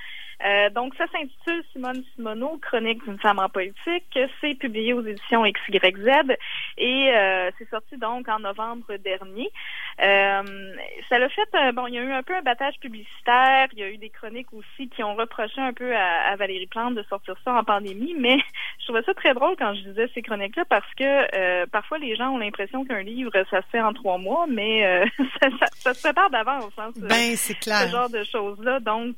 Euh, 0.44 0.70
donc, 0.70 0.94
ça 0.94 1.06
s'intitule 1.08 1.64
Simone 1.72 2.02
Simoneau, 2.14 2.58
Chronique 2.62 3.02
d'une 3.04 3.18
femme 3.18 3.38
en 3.38 3.48
politique. 3.48 4.18
C'est 4.40 4.54
publié 4.54 4.92
aux 4.92 5.04
éditions 5.04 5.42
XYZ 5.42 6.36
et 6.76 7.10
euh, 7.12 7.50
c'est 7.58 7.68
sorti 7.70 7.96
donc 7.96 8.28
en 8.28 8.38
novembre 8.38 8.96
dernier. 8.98 9.50
Euh, 10.00 10.42
ça 11.08 11.18
l'a 11.18 11.28
fait, 11.28 11.48
bon, 11.74 11.88
il 11.88 11.94
y 11.94 11.98
a 11.98 12.02
eu 12.02 12.12
un 12.12 12.22
peu 12.22 12.36
un 12.36 12.42
battage 12.42 12.78
publicitaire. 12.80 13.66
Il 13.72 13.78
y 13.80 13.82
a 13.82 13.90
eu 13.90 13.96
des 13.96 14.10
chroniques 14.10 14.52
aussi 14.52 14.88
qui 14.88 15.02
ont 15.02 15.16
reproché 15.16 15.60
un 15.60 15.72
peu 15.72 15.96
à, 15.96 16.36
Valérie 16.36 16.66
Plante 16.68 16.94
de 16.94 17.02
sortir 17.04 17.34
ça 17.44 17.54
en 17.54 17.64
pandémie, 17.64 18.14
mais 18.16 18.38
je 18.78 18.84
trouvais 18.84 19.02
ça 19.02 19.14
très 19.14 19.34
drôle 19.34 19.56
quand 19.58 19.74
je 19.74 19.80
disais 19.88 20.08
ces 20.14 20.22
chroniques-là 20.22 20.64
parce 20.66 20.94
que 20.94 21.64
parfois 21.66 21.98
les 21.98 22.14
gens 22.14 22.30
ont 22.30 22.38
l'impression 22.38 22.84
qu'un 22.84 23.02
livre, 23.02 23.32
ça 23.50 23.60
se 23.62 23.66
fait 23.72 23.80
en 23.80 23.92
trois 23.92 24.18
mois, 24.18 24.46
mais 24.48 25.04
ça, 25.82 25.94
se 25.94 26.02
prépare 26.02 26.30
d'avance. 26.30 26.72
Hein, 26.78 26.90
ben, 26.96 27.34
c'est 27.34 27.58
clair. 27.58 27.80
Ce 27.80 27.88
genre 27.88 28.10
de 28.10 28.22
choses-là. 28.22 28.78
Donc, 28.78 29.16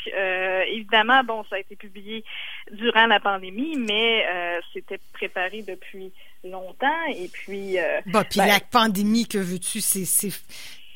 évidemment, 0.68 1.09
bon, 1.24 1.44
ça 1.48 1.56
a 1.56 1.58
été 1.58 1.76
publié 1.76 2.24
durant 2.72 3.06
la 3.06 3.20
pandémie, 3.20 3.76
mais 3.76 4.26
euh, 4.26 4.60
c'était 4.72 5.00
préparé 5.12 5.62
depuis 5.62 6.12
longtemps. 6.44 7.04
Et 7.14 7.28
puis. 7.32 7.78
Euh, 7.78 8.00
bah, 8.06 8.24
puis 8.28 8.38
ben 8.38 8.46
la 8.46 8.60
pandémie, 8.60 9.26
que 9.26 9.38
veux-tu, 9.38 9.80
c'est. 9.80 10.04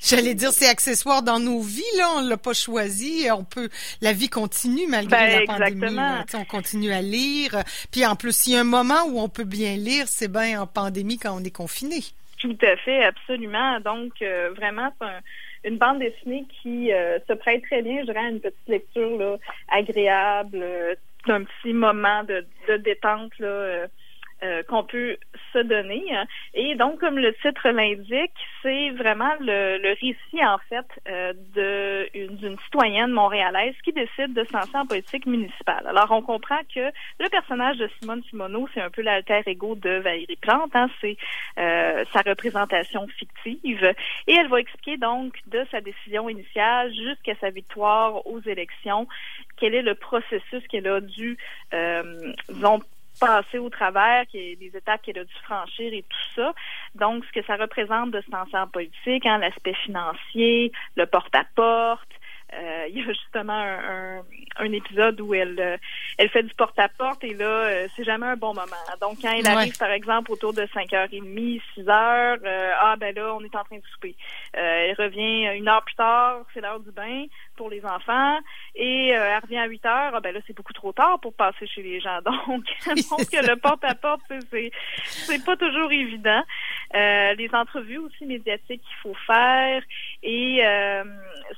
J'allais 0.04 0.34
dire 0.34 0.50
c'est 0.52 0.68
accessoire 0.68 1.22
dans 1.22 1.40
nos 1.40 1.62
vies 1.62 1.82
là, 1.96 2.10
on 2.16 2.28
l'a 2.28 2.36
pas 2.36 2.52
choisi, 2.52 3.26
on 3.32 3.42
peut 3.42 3.70
la 4.02 4.12
vie 4.12 4.28
continue 4.28 4.86
malgré 4.86 5.16
ben, 5.16 5.58
la 5.58 5.70
pandémie. 5.70 5.98
On 6.34 6.44
continue 6.44 6.92
à 6.92 7.00
lire, 7.00 7.62
puis 7.90 8.04
en 8.04 8.14
plus 8.14 8.46
il 8.46 8.52
y 8.52 8.56
a 8.56 8.60
un 8.60 8.64
moment 8.64 9.04
où 9.06 9.18
on 9.18 9.30
peut 9.30 9.44
bien 9.44 9.76
lire, 9.76 10.06
c'est 10.06 10.30
bien 10.30 10.60
en 10.60 10.66
pandémie 10.66 11.18
quand 11.18 11.34
on 11.34 11.42
est 11.42 11.50
confiné. 11.50 12.00
Tout 12.38 12.58
à 12.60 12.76
fait, 12.76 13.02
absolument. 13.02 13.80
Donc 13.80 14.12
euh, 14.20 14.52
vraiment 14.54 14.92
c'est 15.00 15.06
un 15.06 15.20
une 15.64 15.78
bande 15.78 15.98
dessinée 15.98 16.44
qui 16.62 16.92
euh, 16.92 17.18
se 17.28 17.32
prête 17.32 17.62
très 17.62 17.82
bien, 17.82 18.00
je 18.00 18.06
dirais, 18.06 18.26
à 18.26 18.28
une 18.28 18.40
petite 18.40 18.68
lecture 18.68 19.18
là, 19.18 19.36
agréable, 19.68 20.60
euh, 20.62 20.94
un 21.26 21.44
petit 21.44 21.72
moment 21.72 22.22
de, 22.24 22.46
de 22.68 22.76
détente 22.76 23.32
là, 23.38 23.86
euh, 24.44 24.62
qu'on 24.62 24.84
peut 24.84 25.16
se 25.54 25.58
donner. 25.58 26.04
Et 26.52 26.74
donc, 26.74 27.00
comme 27.00 27.18
le 27.18 27.32
titre 27.34 27.66
l'indique, 27.70 28.32
c'est 28.62 28.90
vraiment 28.90 29.32
le, 29.40 29.94
récit, 29.94 30.44
en 30.44 30.58
fait, 30.68 30.86
euh, 31.08 31.32
d'une 32.04 32.58
citoyenne 32.64 33.10
montréalaise 33.10 33.74
qui 33.82 33.92
décide 33.92 34.34
de 34.34 34.44
se 34.44 34.52
lancer 34.52 34.76
en 34.76 34.86
politique 34.86 35.24
municipale. 35.24 35.86
Alors, 35.86 36.10
on 36.10 36.20
comprend 36.20 36.58
que 36.74 36.92
le 37.20 37.28
personnage 37.30 37.78
de 37.78 37.88
Simone 37.98 38.22
Simoneau, 38.24 38.68
c'est 38.74 38.82
un 38.82 38.90
peu 38.90 39.00
l'alter 39.00 39.42
ego 39.46 39.76
de 39.76 39.98
Valérie 40.00 40.36
Plante, 40.36 40.74
hein, 40.74 40.90
c'est 41.00 41.16
euh, 41.58 42.04
sa 42.12 42.20
représentation 42.20 43.06
fictive. 43.06 43.94
Et 44.26 44.34
elle 44.34 44.48
va 44.48 44.60
expliquer 44.60 44.98
donc 44.98 45.34
de 45.46 45.64
sa 45.70 45.80
décision 45.80 46.28
initiale 46.28 46.92
jusqu'à 46.92 47.34
sa 47.40 47.48
victoire 47.48 48.26
aux 48.26 48.40
élections, 48.40 49.08
quel 49.56 49.74
est 49.74 49.82
le 49.82 49.94
processus 49.94 50.66
qu'elle 50.68 50.88
a 50.88 51.00
dû, 51.00 51.38
disons, 52.50 52.80
passer 53.20 53.58
au 53.58 53.70
travers, 53.70 54.24
des 54.32 54.70
étapes 54.74 55.02
qu'elle 55.02 55.18
a 55.18 55.24
dû 55.24 55.34
franchir 55.44 55.92
et 55.92 56.02
tout 56.02 56.34
ça. 56.34 56.52
Donc, 56.94 57.24
ce 57.24 57.32
que 57.32 57.46
ça 57.46 57.56
représente 57.56 58.10
de 58.10 58.20
se 58.20 58.30
lancer 58.30 58.56
en 58.56 58.66
politique, 58.66 59.26
hein, 59.26 59.38
l'aspect 59.38 59.74
financier, 59.74 60.72
le 60.96 61.06
porte-à-porte, 61.06 62.10
euh, 62.56 62.86
il 62.88 62.98
y 62.98 63.00
a 63.00 63.12
justement 63.12 63.52
un, 63.52 64.22
un, 64.56 64.72
épisode 64.72 65.20
où 65.20 65.34
elle 65.34 65.58
euh, 65.58 65.76
elle 66.18 66.28
fait 66.28 66.42
du 66.42 66.54
porte-à-porte 66.54 67.24
et 67.24 67.34
là, 67.34 67.46
euh, 67.46 67.88
c'est 67.96 68.04
jamais 68.04 68.26
un 68.26 68.36
bon 68.36 68.54
moment. 68.54 68.64
Donc, 69.00 69.18
quand 69.22 69.32
elle 69.32 69.46
arrive, 69.46 69.76
par 69.76 69.90
exemple, 69.90 70.30
autour 70.30 70.52
de 70.52 70.62
5h30, 70.62 71.60
6h, 71.76 72.38
ah 72.80 72.96
ben 72.96 73.14
là, 73.14 73.34
on 73.34 73.40
est 73.40 73.54
en 73.56 73.64
train 73.64 73.78
de 73.78 73.86
souper. 73.92 74.14
elle 74.52 74.94
revient 74.96 75.56
une 75.56 75.68
heure 75.68 75.84
plus 75.84 75.96
tard, 75.96 76.44
c'est 76.52 76.60
l'heure 76.60 76.80
du 76.80 76.92
bain 76.92 77.26
pour 77.56 77.70
les 77.70 77.84
enfants. 77.84 78.38
Et 78.74 79.16
euh, 79.16 79.36
elle 79.36 79.42
revient 79.42 79.58
à 79.58 79.66
8 79.66 79.86
heures, 79.86 80.12
ah, 80.14 80.20
ben 80.20 80.34
là, 80.34 80.40
c'est 80.46 80.56
beaucoup 80.56 80.72
trop 80.72 80.92
tard 80.92 81.20
pour 81.20 81.32
passer 81.34 81.66
chez 81.66 81.82
les 81.82 82.00
gens. 82.00 82.20
Donc, 82.24 82.64
donc 82.86 83.32
le 83.32 83.54
porte-à-porte, 83.56 84.20
c'est, 84.50 84.70
c'est 85.04 85.44
pas 85.44 85.56
toujours 85.56 85.90
évident. 85.92 86.42
Euh, 86.94 87.34
les 87.34 87.48
entrevues 87.52 87.98
aussi 87.98 88.24
médiatiques 88.26 88.82
qu'il 88.82 88.96
faut 89.02 89.16
faire. 89.26 89.82
Et 90.22 90.60
euh, 90.64 91.04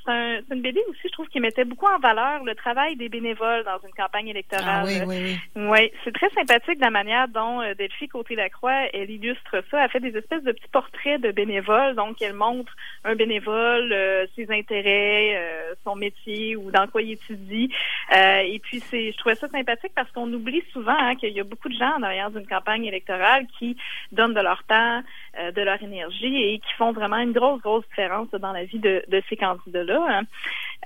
un, 0.07 0.39
c'est 0.49 0.55
une 0.55 0.63
BD 0.63 0.81
aussi, 0.89 1.01
je 1.05 1.13
trouve, 1.13 1.29
qui 1.29 1.41
mettait 1.41 1.65
beaucoup 1.65 1.87
en 1.87 1.99
valeur 1.99 2.45
le 2.45 2.55
travail 2.55 2.97
des 2.97 3.09
bénévoles 3.09 3.65
dans 3.65 3.79
une 3.87 3.95
campagne 3.95 4.29
électorale. 4.29 4.83
Ah, 4.83 4.85
oui, 4.85 5.01
oui, 5.07 5.39
oui. 5.57 5.69
Oui, 5.69 5.91
c'est 6.05 6.13
très 6.13 6.31
sympathique 6.31 6.79
la 6.81 6.91
manière 6.91 7.29
dont 7.29 7.61
euh, 7.61 7.75
Delphi 7.75 8.09
Côté-Lacroix, 8.09 8.89
elle 8.93 9.11
illustre 9.11 9.63
ça. 9.71 9.85
Elle 9.85 9.91
fait 9.91 10.01
des 10.01 10.17
espèces 10.17 10.43
de 10.43 10.53
petits 10.53 10.69
portraits 10.69 11.21
de 11.21 11.31
bénévoles. 11.31 11.95
Donc, 11.95 12.21
elle 12.23 12.35
montre 12.35 12.73
un 13.05 13.15
bénévole, 13.15 13.93
euh, 13.93 14.27
ses 14.37 14.51
intérêts, 14.51 15.77
son 15.85 15.97
métier 15.97 16.57
ou 16.57 16.71
dans 16.71 16.87
quoi 16.87 17.03
il 17.03 17.13
étudie. 17.13 17.73
Euh, 18.15 18.39
et 18.39 18.59
puis, 18.59 18.81
c'est, 18.81 19.13
je 19.13 19.17
trouvais 19.19 19.35
ça 19.35 19.49
sympathique 19.49 19.93
parce 19.95 20.11
qu'on 20.13 20.33
oublie 20.33 20.63
souvent 20.73 20.97
hein, 20.97 21.15
qu'il 21.17 21.33
y 21.33 21.41
a 21.41 21.45
beaucoup 21.45 21.69
de 21.69 21.77
gens 21.77 21.99
derrière 21.99 22.31
une 22.37 22.47
campagne 22.47 22.85
électorale 22.85 23.47
qui 23.59 23.77
donnent 24.13 24.35
de 24.35 24.41
leur 24.41 24.63
temps, 24.65 25.03
euh, 25.39 25.53
de 25.53 25.63
leur 25.63 25.83
énergie 25.83 26.37
et 26.43 26.59
qui 26.59 26.73
font 26.75 26.93
vraiment 26.93 27.19
une 27.19 27.33
grosse, 27.33 27.61
grosse 27.61 27.87
différence 27.89 28.31
dans 28.31 28.53
la 28.53 28.65
vie 28.65 28.79
de, 28.79 29.05
de 29.09 29.23
ces 29.29 29.37
candidats-là. 29.37 30.05
Hein. 30.09 30.23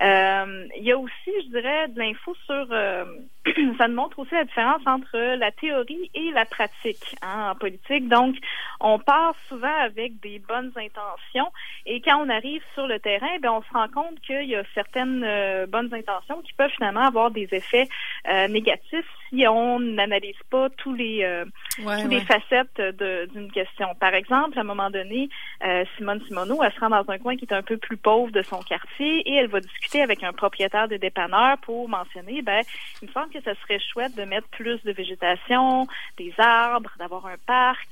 Euh, 0.01 0.67
il 0.77 0.83
y 0.83 0.91
a 0.91 0.97
aussi, 0.97 1.31
je 1.43 1.49
dirais, 1.49 1.87
de 1.89 1.99
l'info 1.99 2.35
sur 2.45 2.67
ça 3.77 3.87
nous 3.87 3.95
montre 3.95 4.19
aussi 4.19 4.33
la 4.33 4.45
différence 4.45 4.81
entre 4.85 5.17
la 5.17 5.51
théorie 5.51 6.11
et 6.13 6.31
la 6.31 6.45
pratique 6.45 7.15
hein, 7.21 7.51
en 7.51 7.55
politique. 7.55 8.07
Donc, 8.07 8.35
on 8.79 8.99
part 8.99 9.35
souvent 9.47 9.75
avec 9.79 10.19
des 10.19 10.39
bonnes 10.39 10.71
intentions 10.75 11.51
et 11.85 12.01
quand 12.01 12.23
on 12.23 12.29
arrive 12.29 12.61
sur 12.73 12.87
le 12.87 12.99
terrain, 12.99 13.39
ben 13.41 13.51
on 13.51 13.61
se 13.63 13.73
rend 13.73 13.87
compte 13.87 14.19
qu'il 14.21 14.43
y 14.43 14.55
a 14.55 14.63
certaines 14.75 15.23
euh, 15.23 15.65
bonnes 15.65 15.93
intentions 15.93 16.41
qui 16.41 16.53
peuvent 16.53 16.71
finalement 16.71 17.07
avoir 17.07 17.31
des 17.31 17.47
effets 17.51 17.87
euh, 18.29 18.47
négatifs 18.47 19.07
si 19.29 19.47
on 19.47 19.79
n'analyse 19.79 20.35
pas 20.49 20.69
tous 20.77 20.93
les 20.93 21.23
euh, 21.23 21.45
tous 21.77 22.07
les 22.07 22.21
facettes 22.21 22.81
d'une 23.33 23.51
question. 23.51 23.95
Par 23.99 24.13
exemple, 24.13 24.57
à 24.57 24.61
un 24.61 24.65
moment 24.65 24.89
donné, 24.89 25.29
Simone 25.95 26.21
Simoneau, 26.27 26.61
elle 26.63 26.73
se 26.73 26.79
rend 26.79 26.89
dans 26.89 27.09
un 27.09 27.17
coin 27.17 27.35
qui 27.37 27.45
est 27.45 27.53
un 27.53 27.61
peu 27.61 27.77
plus 27.77 27.97
pauvre 27.97 28.31
de 28.31 28.41
son 28.41 28.59
quartier 28.59 29.21
et 29.25 29.35
elle 29.35 29.47
va 29.47 29.61
discuter 29.61 30.01
avec 30.01 30.23
un 30.23 30.33
propriétaire 30.33 30.87
de 30.87 30.97
dépanneur 30.97 31.57
pour 31.59 31.87
mentionner, 31.87 32.41
ben, 32.41 32.61
il 33.01 33.07
me 33.07 33.13
semble 33.13 33.30
que 33.31 33.41
ça 33.41 33.53
serait 33.61 33.79
chouette 33.79 34.15
de 34.15 34.23
mettre 34.23 34.47
plus 34.49 34.81
de 34.83 34.91
végétation, 34.91 35.87
des 36.17 36.33
arbres, 36.37 36.91
d'avoir 36.99 37.25
un 37.25 37.37
parc. 37.45 37.89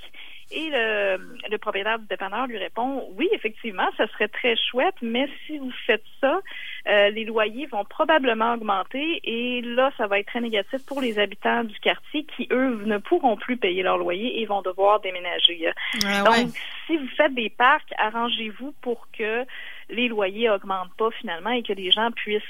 Et 0.52 0.70
le, 0.72 1.38
le, 1.52 1.58
propriétaire 1.60 2.00
du 2.00 2.08
dépanneur 2.08 2.48
lui 2.48 2.58
répond 2.58 3.08
oui, 3.16 3.30
effectivement, 3.34 3.88
ça 3.98 4.08
serait 4.08 4.30
très 4.30 4.56
chouette, 4.56 4.96
mais 5.00 5.30
si 5.46 5.60
vous 5.60 5.72
faites 5.86 6.04
ça, 6.20 6.40
euh, 6.88 7.10
les 7.12 7.24
loyers 7.24 7.68
vont 7.68 7.86
probablement 7.86 8.54
augmenter 8.54 9.20
et 9.24 9.62
là, 9.62 9.92
ça 9.96 10.08
va 10.08 10.20
être 10.20 10.26
très 10.26 10.42
négatif 10.42 10.84
pour 10.88 11.02
les 11.02 11.20
habitants 11.20 11.64
du 11.64 11.80
quartier 11.80 12.26
qui, 12.36 12.48
eux, 12.52 12.82
ne 12.84 12.98
pourront 12.98 13.38
plus 13.38 13.58
payer 13.58 13.84
leur 13.84 14.00
loyer 14.00 14.42
et 14.42 14.46
vont 14.48 14.64
devoir 14.64 15.00
déménager. 15.02 15.70
Ah 16.04 16.24
Donc, 16.24 16.50
si 16.88 16.98
vous 16.98 17.08
faites 17.16 17.36
des 17.36 17.52
parcs, 17.52 17.94
arrangez-vous 18.00 18.74
pour 18.82 19.08
que 19.16 19.46
les 19.92 20.08
loyers 20.08 20.50
augmentent 20.50 20.96
pas 20.98 21.12
finalement 21.12 21.52
et 21.52 21.62
que 21.62 21.74
les 21.74 21.92
gens 21.92 22.10
puissent 22.12 22.42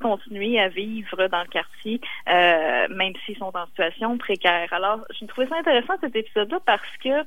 continuer 0.00 0.58
à 0.60 0.68
vivre 0.68 1.28
dans 1.28 1.40
le 1.40 1.48
quartier, 1.48 2.00
euh, 2.28 2.88
même 2.90 3.12
s'ils 3.24 3.36
sont 3.36 3.52
en 3.54 3.66
situation 3.66 4.16
précaire. 4.18 4.72
Alors, 4.72 5.04
j'ai 5.18 5.26
trouvé 5.26 5.46
ça 5.48 5.56
intéressant 5.56 5.94
cet 6.00 6.14
épisode-là 6.14 6.60
parce 6.64 6.96
que 7.02 7.24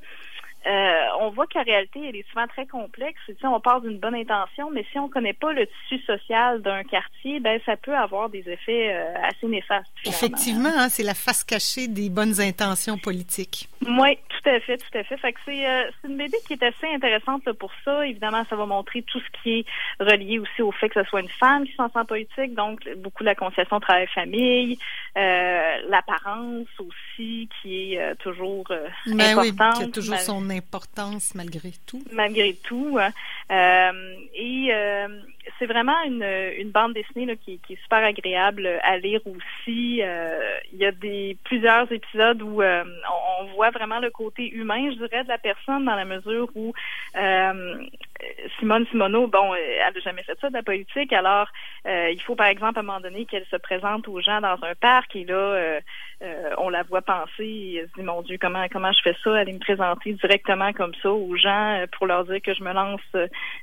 euh, 0.68 1.00
on 1.20 1.32
voit 1.32 1.48
qu'en 1.48 1.64
réalité, 1.64 2.00
elle 2.08 2.16
est 2.16 2.30
souvent 2.30 2.46
très 2.46 2.68
complexe. 2.68 3.20
Tu 3.26 3.34
sais, 3.34 3.48
on 3.48 3.60
part 3.60 3.82
d'une 3.82 3.98
bonne 3.98 4.14
intention, 4.14 4.70
mais 4.72 4.86
si 4.92 5.00
on 5.00 5.08
ne 5.08 5.12
connaît 5.12 5.34
pas 5.34 5.54
le 5.54 5.66
tissu 5.66 6.04
social 6.06 6.62
d'un 6.62 6.84
quartier, 6.84 7.40
ben 7.40 7.60
ça 7.66 7.78
peut 7.78 7.96
avoir 7.96 8.30
des 8.30 8.48
effets 8.48 8.94
euh, 8.94 9.14
assez 9.24 9.48
néfastes. 9.48 9.90
Effectivement, 10.06 10.70
hein, 10.78 10.90
c'est 10.90 11.04
la 11.04 11.16
face 11.16 11.44
cachée 11.44 11.88
des 11.88 12.10
bonnes 12.10 12.40
intentions 12.40 13.00
politiques. 13.00 13.70
Oui, 13.82 14.18
tout 14.30 14.50
à 14.50 14.60
fait, 14.60 14.78
tout 14.78 14.98
à 14.98 15.04
fait. 15.04 15.18
Fait 15.18 15.34
que 15.34 15.40
c'est 15.46 15.68
euh, 15.68 15.90
une 16.08 16.18
BD 16.18 16.38
qui 16.46 16.54
est 16.54 16.64
assez 16.64 16.88
intéressante 16.94 17.52
pour 17.54 17.72
ça. 17.84 18.06
Évidemment, 18.06 18.44
ça 18.48 18.56
va 18.56 18.68
montrer 18.68 19.02
tout 19.02 19.20
ce 19.20 19.42
qui 19.42 19.60
est 19.60 19.66
relié 20.00 20.38
aussi 20.38 20.62
au 20.62 20.72
fait 20.72 20.90
que 20.90 21.02
ce 21.02 21.10
soit 21.10 21.22
une 21.22 21.30
femme 21.30 21.66
qui 21.66 21.74
s'en 21.74 21.90
sent 21.90 22.06
politique, 22.08 22.54
donc 22.54 22.88
beaucoup 22.98 23.24
la 23.24 23.34
concession 23.34 23.80
travail-famille, 23.80 24.78
l'apparence 25.16 26.68
aussi 26.78 27.50
qui 27.62 27.96
est 27.96 28.16
toujours 28.18 28.66
ben 29.08 29.20
importante. 29.20 29.78
Oui, 29.78 29.84
qui 29.84 29.84
a 29.84 29.88
toujours 29.88 30.20
son 30.20 30.51
importance 30.52 31.36
malgré 31.36 31.72
tout? 31.86 32.04
Malgré 32.12 32.54
tout. 32.54 32.98
Hein. 33.00 33.12
Euh, 33.52 34.14
et 34.34 34.70
euh, 34.72 35.08
c'est 35.60 35.66
vraiment 35.66 36.00
une, 36.06 36.24
une, 36.58 36.70
bande 36.72 36.94
dessinée 36.94 37.36
qui, 37.38 37.60
est 37.70 37.82
super 37.82 38.04
agréable 38.04 38.68
à 38.84 38.98
lire 38.98 39.22
aussi. 39.26 40.02
Euh, 40.02 40.58
il 40.72 40.80
y 40.80 40.86
a 40.86 40.92
des 40.92 41.38
plusieurs 41.44 41.92
épisodes 41.92 42.42
où 42.42 42.62
on, 42.62 42.84
on, 43.40 43.46
voit 43.56 43.72
vraiment 43.72 44.00
le 44.00 44.10
côté 44.10 44.50
humain, 44.50 44.92
je 44.92 44.98
dirais, 45.06 45.24
de 45.24 45.30
la 45.30 45.38
personne 45.38 45.86
dans 45.86 45.96
la 45.96 46.06
mesure 46.06 46.50
où 46.56 46.74
Simone 48.60 48.86
Simoneau, 48.92 49.28
bon, 49.28 49.56
elle 49.56 49.94
n'a 49.94 50.00
jamais 50.00 50.24
fait 50.24 50.38
ça 50.40 50.50
de 50.50 50.54
la 50.54 50.64
politique, 50.64 51.12
alors 51.12 51.48
il 51.86 52.22
faut 52.22 52.36
par 52.36 52.48
exemple 52.48 52.78
à 52.78 52.82
un 52.82 52.86
moment 52.86 53.00
donné 53.00 53.26
qu'elle 53.26 53.46
se 53.46 53.56
présente 53.56 54.08
aux 54.08 54.22
gens 54.22 54.40
dans 54.42 54.60
un 54.64 54.76
parc 54.80 55.16
et 55.16 55.26
là 55.26 55.80
on 56.58 56.70
la 56.70 56.84
voit 56.84 57.02
penser 57.02 57.44
et 57.44 57.76
elle 57.78 57.90
se 57.90 58.00
dit 58.00 58.04
mon 58.04 58.22
Dieu 58.22 58.38
comment 58.40 58.66
comment 58.72 58.92
je 58.92 59.02
fais 59.04 59.16
ça, 59.24 59.36
aller 59.36 59.54
me 59.54 59.60
présenter 59.60 60.14
directement 60.14 60.72
comme 60.74 60.94
ça 61.02 61.12
aux 61.12 61.36
gens 61.36 61.84
pour 61.98 62.06
leur 62.08 62.26
dire 62.26 62.42
que 62.42 62.54
je 62.54 62.64
me 62.64 62.74
lance 62.74 63.02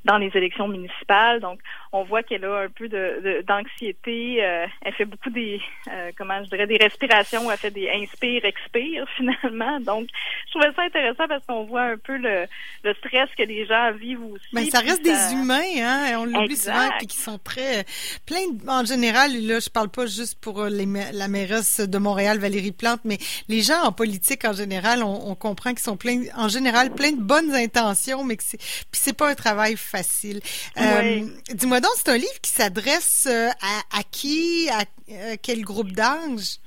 dans 0.05 0.19
les 0.19 0.31
élections 0.35 0.69
municipales. 0.69 1.41
Donc 1.41 1.61
on 1.93 2.05
voit 2.05 2.23
qu'elle 2.23 2.45
a 2.45 2.63
un 2.63 2.69
peu 2.69 2.89
de 2.89 3.45
d'anxiété. 3.47 4.45
Euh, 4.45 4.67
elle 4.83 4.93
fait 4.95 5.05
beaucoup 5.05 5.31
des, 5.31 5.61
euh, 5.91 6.11
comment 6.17 6.43
je 6.45 6.51
dirais, 6.51 6.67
des 6.67 6.77
respirations. 6.77 7.51
Elle 7.51 7.59
fait 7.59 7.71
des 7.71 7.89
inspire, 7.91 8.45
expire 8.45 9.07
finalement. 9.17 9.81
Donc, 9.81 10.09
je 10.47 10.53
trouvais 10.53 10.73
ça 10.75 10.83
intéressant 10.83 11.27
parce 11.29 11.45
qu'on 11.47 11.65
voit 11.65 11.83
un 11.83 11.97
peu 11.97 12.17
le, 12.17 12.47
le 12.85 12.95
stress 12.95 13.29
que 13.37 13.43
les 13.43 13.67
gens 13.67 13.93
vivent 13.93 14.25
aussi. 14.25 14.47
Mais 14.53 14.65
ben, 14.65 14.71
ça 14.71 14.81
reste 14.81 15.03
des 15.03 15.35
humains, 15.35 15.61
hein. 15.81 16.19
On 16.19 16.25
l'oublie 16.25 16.57
souvent, 16.57 16.91
puis 16.99 17.07
qui 17.07 17.17
sont 17.17 17.39
très 17.39 17.85
plein. 18.27 18.39
En 18.69 18.85
général, 18.85 19.33
là, 19.47 19.61
je 19.61 19.71
parle 19.71 19.89
pas 19.89 20.07
juste 20.07 20.41
pour 20.41 20.61
euh, 20.61 20.69
les, 20.69 20.87
la 21.13 21.29
mairesse 21.29 21.81
de 21.81 21.99
Montréal, 21.99 22.39
Valérie 22.49 22.73
Plante, 22.73 23.01
mais 23.05 23.19
les 23.49 23.61
gens 23.61 23.83
en 23.85 23.93
politique 23.93 24.45
en 24.45 24.53
général, 24.53 25.03
on, 25.03 25.31
on 25.31 25.35
comprend 25.35 25.71
qu'ils 25.71 25.81
sont 25.81 25.97
plein, 25.97 26.23
en 26.37 26.49
général, 26.49 26.91
plein 26.93 27.13
de 27.13 27.21
bonnes 27.21 27.55
intentions, 27.55 28.25
mais 28.25 28.37
que 28.37 28.43
c'est, 28.43 28.59
puis 28.59 29.01
c'est 29.05 29.17
pas 29.17 29.29
un 29.29 29.35
travail 29.35 29.77
facile. 29.77 30.41
Euh, 30.79 31.27
Dis-moi 31.53 31.81
donc, 31.81 31.93
c'est 31.97 32.11
un 32.11 32.17
livre 32.17 32.41
qui 32.43 32.51
s'adresse 32.51 33.29
euh, 33.31 33.49
à, 33.93 34.03
qui, 34.11 34.69
à 34.71 34.85
euh, 35.13 35.37
quel 35.43 35.61
groupe 35.63 35.93
d'âge? 35.93 36.59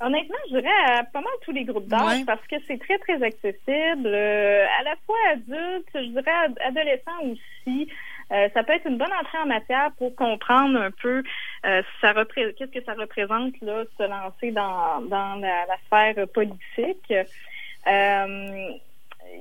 Honnêtement, 0.00 0.36
je 0.48 0.58
dirais 0.58 0.80
à 0.86 1.02
pas 1.04 1.20
mal 1.20 1.32
tous 1.44 1.50
les 1.50 1.64
groupes 1.64 1.88
d'âge 1.88 2.24
parce 2.24 2.44
que 2.48 2.56
c'est 2.66 2.78
très, 2.78 2.98
très 2.98 3.20
accessible. 3.20 4.06
Euh, 4.06 4.64
à 4.80 4.82
la 4.84 4.94
fois 5.04 5.16
adulte, 5.32 5.88
je 5.94 6.10
dirais 6.10 6.30
adolescent 6.68 7.20
aussi. 7.24 7.88
Ça 8.30 8.62
peut 8.62 8.74
être 8.74 8.86
une 8.86 8.98
bonne 8.98 9.12
entrée 9.12 9.38
en 9.38 9.46
matière 9.46 9.90
pour 9.98 10.14
comprendre 10.14 10.78
un 10.78 10.90
peu 10.90 11.22
ça 11.62 12.12
qu'est-ce 12.34 12.70
que 12.70 12.84
ça 12.84 12.94
représente 12.94 13.54
là, 13.62 13.84
se 13.96 14.02
lancer 14.02 14.50
dans, 14.50 15.00
dans 15.02 15.40
la, 15.40 15.76
sphère 15.86 16.28
politique. 16.28 17.12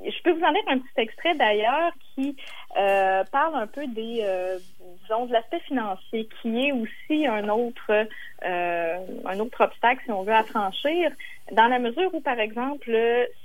je 0.06 0.22
peux 0.24 0.32
vous 0.32 0.44
en 0.44 0.52
lire 0.52 0.64
un 0.68 0.80
petit 0.80 1.02
extrait 1.02 1.36
d'ailleurs 1.36 1.92
qui 2.16 2.36
euh, 2.78 3.24
parle 3.32 3.56
un 3.56 3.68
peu 3.68 3.88
des, 3.88 4.20
euh, 4.22 4.60
disons, 5.02 5.26
de 5.26 5.34
l'aspect 5.34 5.60
financier, 5.62 6.28
qui 6.42 6.68
est 6.68 6.72
aussi 6.72 7.26
un 7.26 7.50
autre, 7.50 8.08
euh, 8.46 8.98
un 9.26 9.40
autre 9.40 9.64
obstacle, 9.64 10.02
si 10.06 10.12
on 10.12 10.24
veut, 10.24 10.34
à 10.34 10.44
franchir, 10.44 11.12
dans 11.52 11.68
la 11.68 11.80
mesure 11.80 12.14
où, 12.14 12.22
par 12.22 12.40
exemple, 12.40 12.92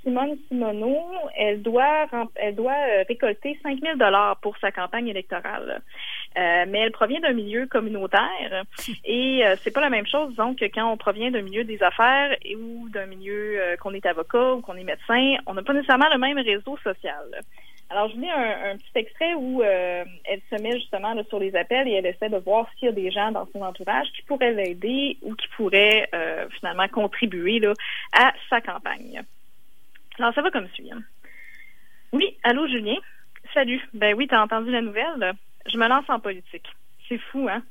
Simone 0.02 0.36
Simoneau, 0.48 1.00
elle 1.36 1.62
doit, 1.62 2.06
elle 2.36 2.54
doit 2.54 2.74
récolter 3.08 3.58
5 3.62 3.80
000 3.80 3.96
dollars 3.96 4.38
pour 4.40 4.56
sa 4.58 4.72
campagne 4.72 5.08
électorale. 5.08 5.82
mais 6.36 6.78
elle 6.78 6.92
provient 6.92 7.20
d'un 7.20 7.32
milieu 7.32 7.66
communautaire 7.66 8.64
et 9.04 9.42
c'est 9.62 9.72
pas 9.72 9.80
la 9.80 9.90
même 9.90 10.06
chose, 10.06 10.30
disons, 10.30 10.54
que 10.54 10.64
quand 10.64 10.90
on 10.90 10.96
provient 10.96 11.30
d'un 11.30 11.42
milieu 11.42 11.64
des 11.64 11.82
affaires 11.82 12.36
ou 12.56 12.88
d'un 12.88 13.06
milieu 13.06 13.60
qu'on 13.80 13.94
est 13.94 14.06
avocat 14.06 14.54
ou 14.54 14.60
qu'on 14.60 14.76
est 14.76 14.84
médecin, 14.84 15.36
on 15.46 15.54
n'a 15.54 15.62
pas 15.62 15.72
nécessairement 15.72 16.10
le 16.12 16.18
même 16.18 16.38
réseau 16.38 16.76
social. 16.82 17.42
Alors, 17.92 18.08
je 18.08 18.16
lis 18.16 18.30
un, 18.30 18.78
petit 18.78 18.90
extrait 18.94 19.34
où 19.34 19.60
euh, 19.62 20.02
elle 20.24 20.40
se 20.48 20.62
met 20.62 20.72
justement 20.78 21.14
sur 21.24 21.38
les 21.38 21.54
appels 21.54 21.86
et 21.86 21.92
elle 21.92 22.06
essaie 22.06 22.30
de 22.30 22.38
voir 22.38 22.66
s'il 22.78 22.86
y 22.86 22.88
a 22.88 22.92
des 22.92 23.10
gens 23.10 23.32
dans 23.32 23.46
son 23.52 23.60
entourage 23.60 24.06
qui 24.16 24.22
pourraient 24.22 24.54
l'aider 24.54 25.18
ou 25.20 25.34
qui 25.34 25.46
pourraient 25.48 26.08
euh, 26.14 26.48
finalement 26.58 26.88
contribuer 26.88 27.60
à 28.14 28.32
sa 28.48 28.62
campagne. 28.62 29.22
Alors, 30.18 30.32
ça 30.32 30.40
va 30.40 30.50
comme 30.50 30.68
suit. 30.70 30.90
Hein. 30.90 31.02
Oui, 32.12 32.34
allô 32.44 32.66
Julien? 32.66 32.96
Salut. 33.52 33.86
Ben 33.92 34.14
oui, 34.16 34.26
t'as 34.26 34.40
entendu 34.40 34.70
la 34.70 34.80
nouvelle? 34.80 35.34
Je 35.66 35.76
me 35.76 35.86
lance 35.86 36.08
en 36.08 36.18
politique. 36.18 36.68
C'est 37.10 37.18
fou, 37.18 37.46
hein? 37.50 37.62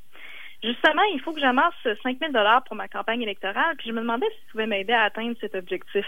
Justement, 0.64 1.02
il 1.16 1.20
faut 1.22 1.34
que 1.34 1.42
j'amasse 1.42 1.74
5 1.84 2.20
000 2.20 2.32
pour 2.68 2.76
ma 2.76 2.88
campagne 2.88 3.24
électorale, 3.24 3.76
puis 3.78 3.90
je 3.90 3.94
me 3.94 4.02
demandais 4.02 4.30
si 4.30 4.46
tu 4.46 4.52
pouvais 4.52 4.68
m'aider 4.68 4.94
à 4.94 5.02
atteindre 5.02 5.36
cet 5.42 5.56
objectif. 5.56 6.06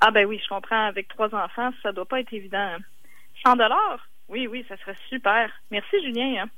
Ah 0.00 0.10
ben 0.10 0.26
oui, 0.26 0.40
je 0.42 0.48
comprends. 0.48 0.86
Avec 0.86 1.08
trois 1.08 1.34
enfants, 1.34 1.70
ça 1.82 1.92
doit 1.92 2.06
pas 2.06 2.20
être 2.20 2.32
évident. 2.32 2.76
100 3.44 3.56
dollars? 3.56 4.08
Oui, 4.28 4.46
oui, 4.46 4.64
ça 4.68 4.76
serait 4.76 4.96
super. 5.08 5.50
Merci, 5.70 6.00
Julien. 6.02 6.44
Hein. 6.44 6.48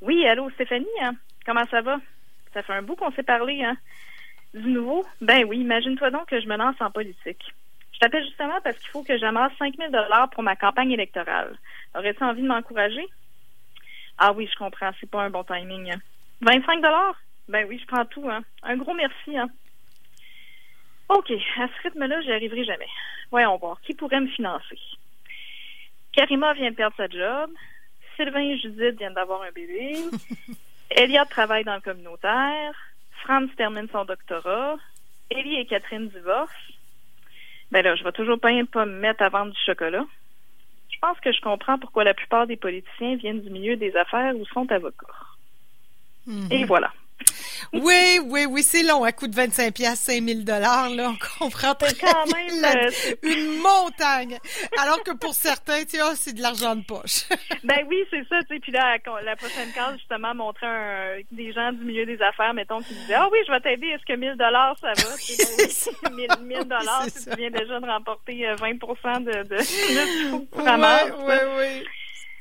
Oui, 0.00 0.26
allô, 0.26 0.50
Stéphanie. 0.50 0.86
Hein? 1.02 1.14
Comment 1.44 1.66
ça 1.70 1.82
va? 1.82 1.98
Ça 2.54 2.62
fait 2.62 2.72
un 2.72 2.82
bout 2.82 2.96
qu'on 2.96 3.12
s'est 3.12 3.22
parlé. 3.22 3.62
Hein? 3.62 3.76
Du 4.54 4.70
nouveau? 4.70 5.04
Ben 5.20 5.44
oui, 5.44 5.58
imagine-toi 5.58 6.10
donc 6.10 6.26
que 6.26 6.40
je 6.40 6.48
me 6.48 6.56
lance 6.56 6.76
en 6.80 6.90
politique. 6.90 7.44
Je 7.92 7.98
t'appelle 7.98 8.24
justement 8.24 8.60
parce 8.62 8.76
qu'il 8.78 8.88
faut 8.88 9.02
que 9.02 9.16
j'amasse 9.18 9.52
5000 9.58 9.90
dollars 9.90 10.30
pour 10.30 10.42
ma 10.42 10.56
campagne 10.56 10.92
électorale. 10.92 11.56
Aurais-tu 11.94 12.24
envie 12.24 12.42
de 12.42 12.46
m'encourager? 12.46 13.06
Ah 14.18 14.32
oui, 14.32 14.48
je 14.50 14.56
comprends. 14.56 14.90
C'est 15.00 15.10
pas 15.10 15.22
un 15.22 15.30
bon 15.30 15.44
timing. 15.44 15.94
25 16.40 16.82
dollars? 16.82 17.16
Ben 17.48 17.66
oui, 17.68 17.78
je 17.78 17.86
prends 17.86 18.04
tout. 18.04 18.28
Hein. 18.28 18.42
Un 18.62 18.76
gros 18.76 18.94
merci. 18.94 19.36
Hein. 19.36 19.48
OK, 21.08 21.30
à 21.30 21.68
ce 21.68 21.82
rythme-là, 21.82 22.20
j'y 22.22 22.32
arriverai 22.32 22.64
jamais. 22.64 22.88
Voyons 23.30 23.56
voir. 23.58 23.80
Qui 23.82 23.94
pourrait 23.94 24.20
me 24.20 24.28
financer? 24.28 24.78
Karima 26.12 26.54
vient 26.54 26.70
de 26.70 26.76
perdre 26.76 26.96
sa 26.96 27.08
job. 27.08 27.50
Sylvain 28.16 28.40
et 28.40 28.58
Judith 28.58 28.98
viennent 28.98 29.14
d'avoir 29.14 29.42
un 29.42 29.50
bébé. 29.52 29.96
Elliot 30.90 31.24
travaille 31.28 31.64
dans 31.64 31.74
le 31.74 31.80
communautaire. 31.80 32.74
Franz 33.22 33.52
termine 33.56 33.88
son 33.92 34.04
doctorat. 34.04 34.76
Ellie 35.30 35.56
et 35.56 35.66
Catherine 35.66 36.08
divorcent. 36.08 36.52
Ben 37.70 37.82
là, 37.82 37.96
je 37.96 38.04
vais 38.04 38.12
toujours 38.12 38.38
pas, 38.38 38.50
pas 38.72 38.86
me 38.86 39.00
mettre 39.00 39.22
à 39.22 39.28
vendre 39.28 39.52
du 39.52 39.60
chocolat. 39.60 40.04
Je 40.88 40.98
pense 41.00 41.18
que 41.20 41.32
je 41.32 41.40
comprends 41.40 41.78
pourquoi 41.78 42.04
la 42.04 42.14
plupart 42.14 42.46
des 42.46 42.56
politiciens 42.56 43.16
viennent 43.16 43.42
du 43.42 43.50
milieu 43.50 43.76
des 43.76 43.94
affaires 43.96 44.34
ou 44.36 44.46
sont 44.46 44.70
avocats. 44.70 45.06
Et 46.50 46.60
mhm. 46.60 46.66
voilà. 46.66 46.92
Oui, 47.72 48.20
oui, 48.24 48.46
oui, 48.48 48.62
c'est 48.62 48.82
long, 48.82 49.04
à 49.04 49.12
coût 49.12 49.26
de 49.26 49.34
25 49.34 49.74
pièces, 49.74 50.00
5000 50.00 50.44
dollars, 50.44 50.90
là, 50.90 51.10
on 51.10 51.44
comprend 51.44 51.74
très 51.74 51.94
quand 51.94 52.26
même 52.32 52.60
la, 52.60 52.88
une 53.22 53.58
montagne. 53.58 54.38
Alors 54.78 55.02
que 55.02 55.12
pour 55.12 55.34
certains, 55.34 55.84
tu 55.84 55.96
vois, 55.96 56.14
c'est 56.14 56.32
de 56.32 56.42
l'argent 56.42 56.76
de 56.76 56.84
poche. 56.84 57.24
ben 57.64 57.84
oui, 57.88 58.04
c'est 58.10 58.26
ça, 58.28 58.40
tu 58.48 58.54
sais. 58.54 58.60
Puis 58.60 58.72
là, 58.72 58.96
la 59.24 59.36
prochaine 59.36 59.70
case, 59.72 59.96
justement, 59.98 60.34
montrait 60.34 60.66
un, 60.66 61.18
des 61.32 61.52
gens 61.52 61.72
du 61.72 61.84
milieu 61.84 62.06
des 62.06 62.20
affaires, 62.22 62.54
mettons, 62.54 62.80
qui 62.80 62.94
disaient, 62.94 63.14
ah 63.14 63.28
oui, 63.30 63.38
je 63.46 63.52
vais 63.52 63.60
t'aider, 63.60 63.88
est-ce 63.88 64.04
que 64.04 64.18
1000 64.18 64.36
dollars, 64.36 64.76
ça 64.80 64.92
va? 64.92 66.10
1000 66.40 66.58
dollars, 66.64 67.06
tu 67.06 67.36
viens 67.36 67.50
déjà 67.50 67.80
de 67.80 67.86
remporter 67.86 68.46
20 68.58 68.72
de, 69.20 69.42
de, 69.42 69.42
de, 69.42 69.56
Oui, 70.56 71.26
oui, 71.26 71.34
oui. 71.58 71.84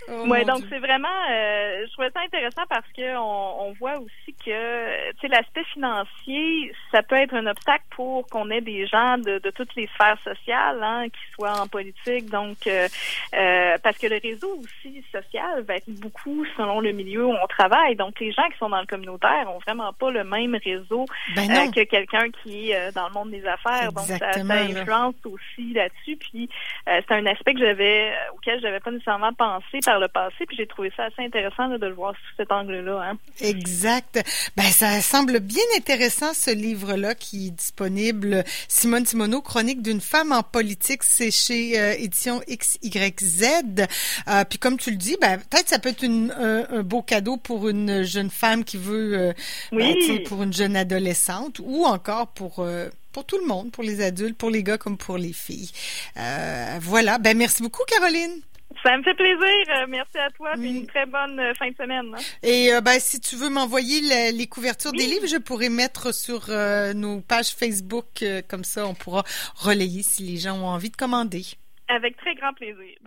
Oh, 0.07 0.27
ouais, 0.27 0.45
donc 0.45 0.61
c'est 0.69 0.79
vraiment, 0.79 1.07
euh, 1.31 1.85
je 1.85 1.91
trouvais 1.93 2.11
ça 2.11 2.19
intéressant 2.21 2.61
parce 2.69 2.87
que 2.95 3.17
on, 3.17 3.67
on 3.67 3.73
voit 3.73 3.97
aussi 3.97 4.35
que, 4.45 5.11
tu 5.13 5.19
sais, 5.21 5.27
l'aspect 5.27 5.63
financier, 5.73 6.71
ça 6.91 7.01
peut 7.01 7.15
être 7.15 7.33
un 7.33 7.47
obstacle 7.47 7.85
pour 7.89 8.27
qu'on 8.27 8.51
ait 8.51 8.61
des 8.61 8.85
gens 8.85 9.17
de, 9.17 9.39
de, 9.39 9.49
toutes 9.49 9.73
les 9.75 9.87
sphères 9.87 10.17
sociales, 10.23 10.79
hein, 10.83 11.05
qui 11.09 11.33
soient 11.33 11.59
en 11.59 11.67
politique. 11.67 12.29
Donc, 12.29 12.67
euh, 12.67 12.87
euh, 13.33 13.77
parce 13.81 13.97
que 13.97 14.07
le 14.07 14.19
réseau 14.21 14.59
aussi 14.59 15.03
social 15.11 15.63
va 15.63 15.77
être 15.77 15.89
beaucoup 15.89 16.45
selon 16.55 16.81
le 16.81 16.91
milieu 16.91 17.25
où 17.25 17.33
on 17.33 17.47
travaille. 17.47 17.95
Donc, 17.95 18.19
les 18.19 18.31
gens 18.31 18.47
qui 18.51 18.57
sont 18.59 18.69
dans 18.69 18.81
le 18.81 18.87
communautaire 18.87 19.51
ont 19.53 19.59
vraiment 19.59 19.91
pas 19.93 20.11
le 20.11 20.23
même 20.23 20.55
réseau 20.63 21.05
ben 21.35 21.49
euh, 21.49 21.71
que 21.71 21.83
quelqu'un 21.83 22.29
qui 22.43 22.71
est 22.71 22.93
dans 22.93 23.07
le 23.07 23.13
monde 23.13 23.31
des 23.31 23.45
affaires. 23.45 23.91
Donc, 23.91 24.05
ça, 24.05 24.33
ça 24.33 24.53
influence 24.53 25.15
aussi 25.25 25.73
là-dessus. 25.73 26.17
Puis, 26.17 26.49
c'est 26.85 27.11
un 27.11 27.25
aspect 27.25 27.53
que 27.53 27.59
j'avais, 27.59 28.13
auquel 28.35 28.61
j'avais 28.61 28.79
pas 28.79 28.91
nécessairement 28.91 29.33
pensé 29.33 29.79
le 29.99 30.07
passé, 30.07 30.45
puis 30.47 30.57
j'ai 30.57 30.67
trouvé 30.67 30.91
ça 30.95 31.03
assez 31.05 31.21
intéressant 31.21 31.67
de 31.67 31.85
le 31.85 31.93
voir 31.93 32.13
sous 32.13 32.35
cet 32.37 32.51
angle-là. 32.51 33.11
Hein. 33.11 33.17
Exact. 33.41 34.23
Ben 34.55 34.63
ça 34.63 35.01
semble 35.01 35.39
bien 35.39 35.63
intéressant 35.77 36.33
ce 36.33 36.51
livre-là 36.51 37.15
qui 37.15 37.47
est 37.47 37.51
disponible. 37.51 38.43
Simone 38.67 39.05
Simoneau, 39.05 39.41
Chronique 39.41 39.81
d'une 39.81 40.01
femme 40.01 40.31
en 40.31 40.43
politique, 40.43 41.03
c'est 41.03 41.31
chez 41.31 41.79
euh, 41.79 41.93
Édition 41.97 42.41
XYZ. 42.47 43.87
Euh, 44.27 44.43
puis 44.49 44.59
comme 44.59 44.77
tu 44.77 44.91
le 44.91 44.97
dis, 44.97 45.17
ben 45.19 45.37
peut-être 45.37 45.69
ça 45.69 45.79
peut 45.79 45.89
être 45.89 46.03
une, 46.03 46.31
un, 46.31 46.83
beau 46.83 47.01
cadeau 47.01 47.37
pour 47.37 47.67
une 47.69 48.03
jeune 48.03 48.29
femme 48.29 48.63
qui 48.63 48.77
veut, 48.77 49.17
euh, 49.17 49.33
ben, 49.71 49.95
pour 50.27 50.43
une 50.43 50.53
jeune 50.53 50.75
adolescente, 50.75 51.59
ou 51.63 51.85
encore 51.85 52.27
pour 52.27 52.59
euh, 52.59 52.89
pour 53.11 53.23
tout 53.23 53.37
le 53.37 53.47
monde, 53.47 53.71
pour 53.71 53.83
les 53.83 54.01
adultes, 54.01 54.37
pour 54.37 54.49
les 54.49 54.61
gars 54.61 54.77
comme 54.77 54.97
pour 54.97 55.17
les 55.17 55.31
filles. 55.31 55.71
Euh, 56.17 56.77
voilà. 56.81 57.17
Ben 57.17 57.37
merci 57.37 57.63
beaucoup, 57.63 57.83
Caroline. 57.87 58.41
Ça 58.85 58.95
me 58.97 59.03
fait 59.03 59.15
plaisir. 59.15 59.39
Euh, 59.39 59.87
merci 59.89 60.17
à 60.19 60.29
toi. 60.29 60.51
Puis 60.53 60.69
une 60.69 60.85
très 60.85 61.07
bonne 61.07 61.39
euh, 61.39 61.53
fin 61.55 61.69
de 61.71 61.75
semaine. 61.75 62.13
Hein. 62.13 62.21
Et 62.43 62.71
euh, 62.71 62.81
ben, 62.81 62.99
si 62.99 63.19
tu 63.19 63.35
veux 63.35 63.49
m'envoyer 63.49 64.31
les 64.31 64.47
couvertures 64.47 64.91
des 64.91 65.07
livres, 65.07 65.25
je 65.25 65.37
pourrais 65.37 65.69
mettre 65.69 66.13
sur 66.13 66.49
nos 66.93 67.21
pages 67.21 67.49
Facebook. 67.49 68.23
comme 68.47 68.63
ça, 68.63 68.85
on 68.85 68.93
pourra 68.93 69.23
relayer 69.55 70.03
si 70.03 70.23
les 70.23 70.37
gens 70.37 70.59
ont 70.59 70.67
envie 70.67 70.91
de 70.91 70.95
commander. 70.95 71.43
Avec 71.87 72.17
très 72.17 72.35
grand 72.35 72.53
plaisir. 72.53 72.97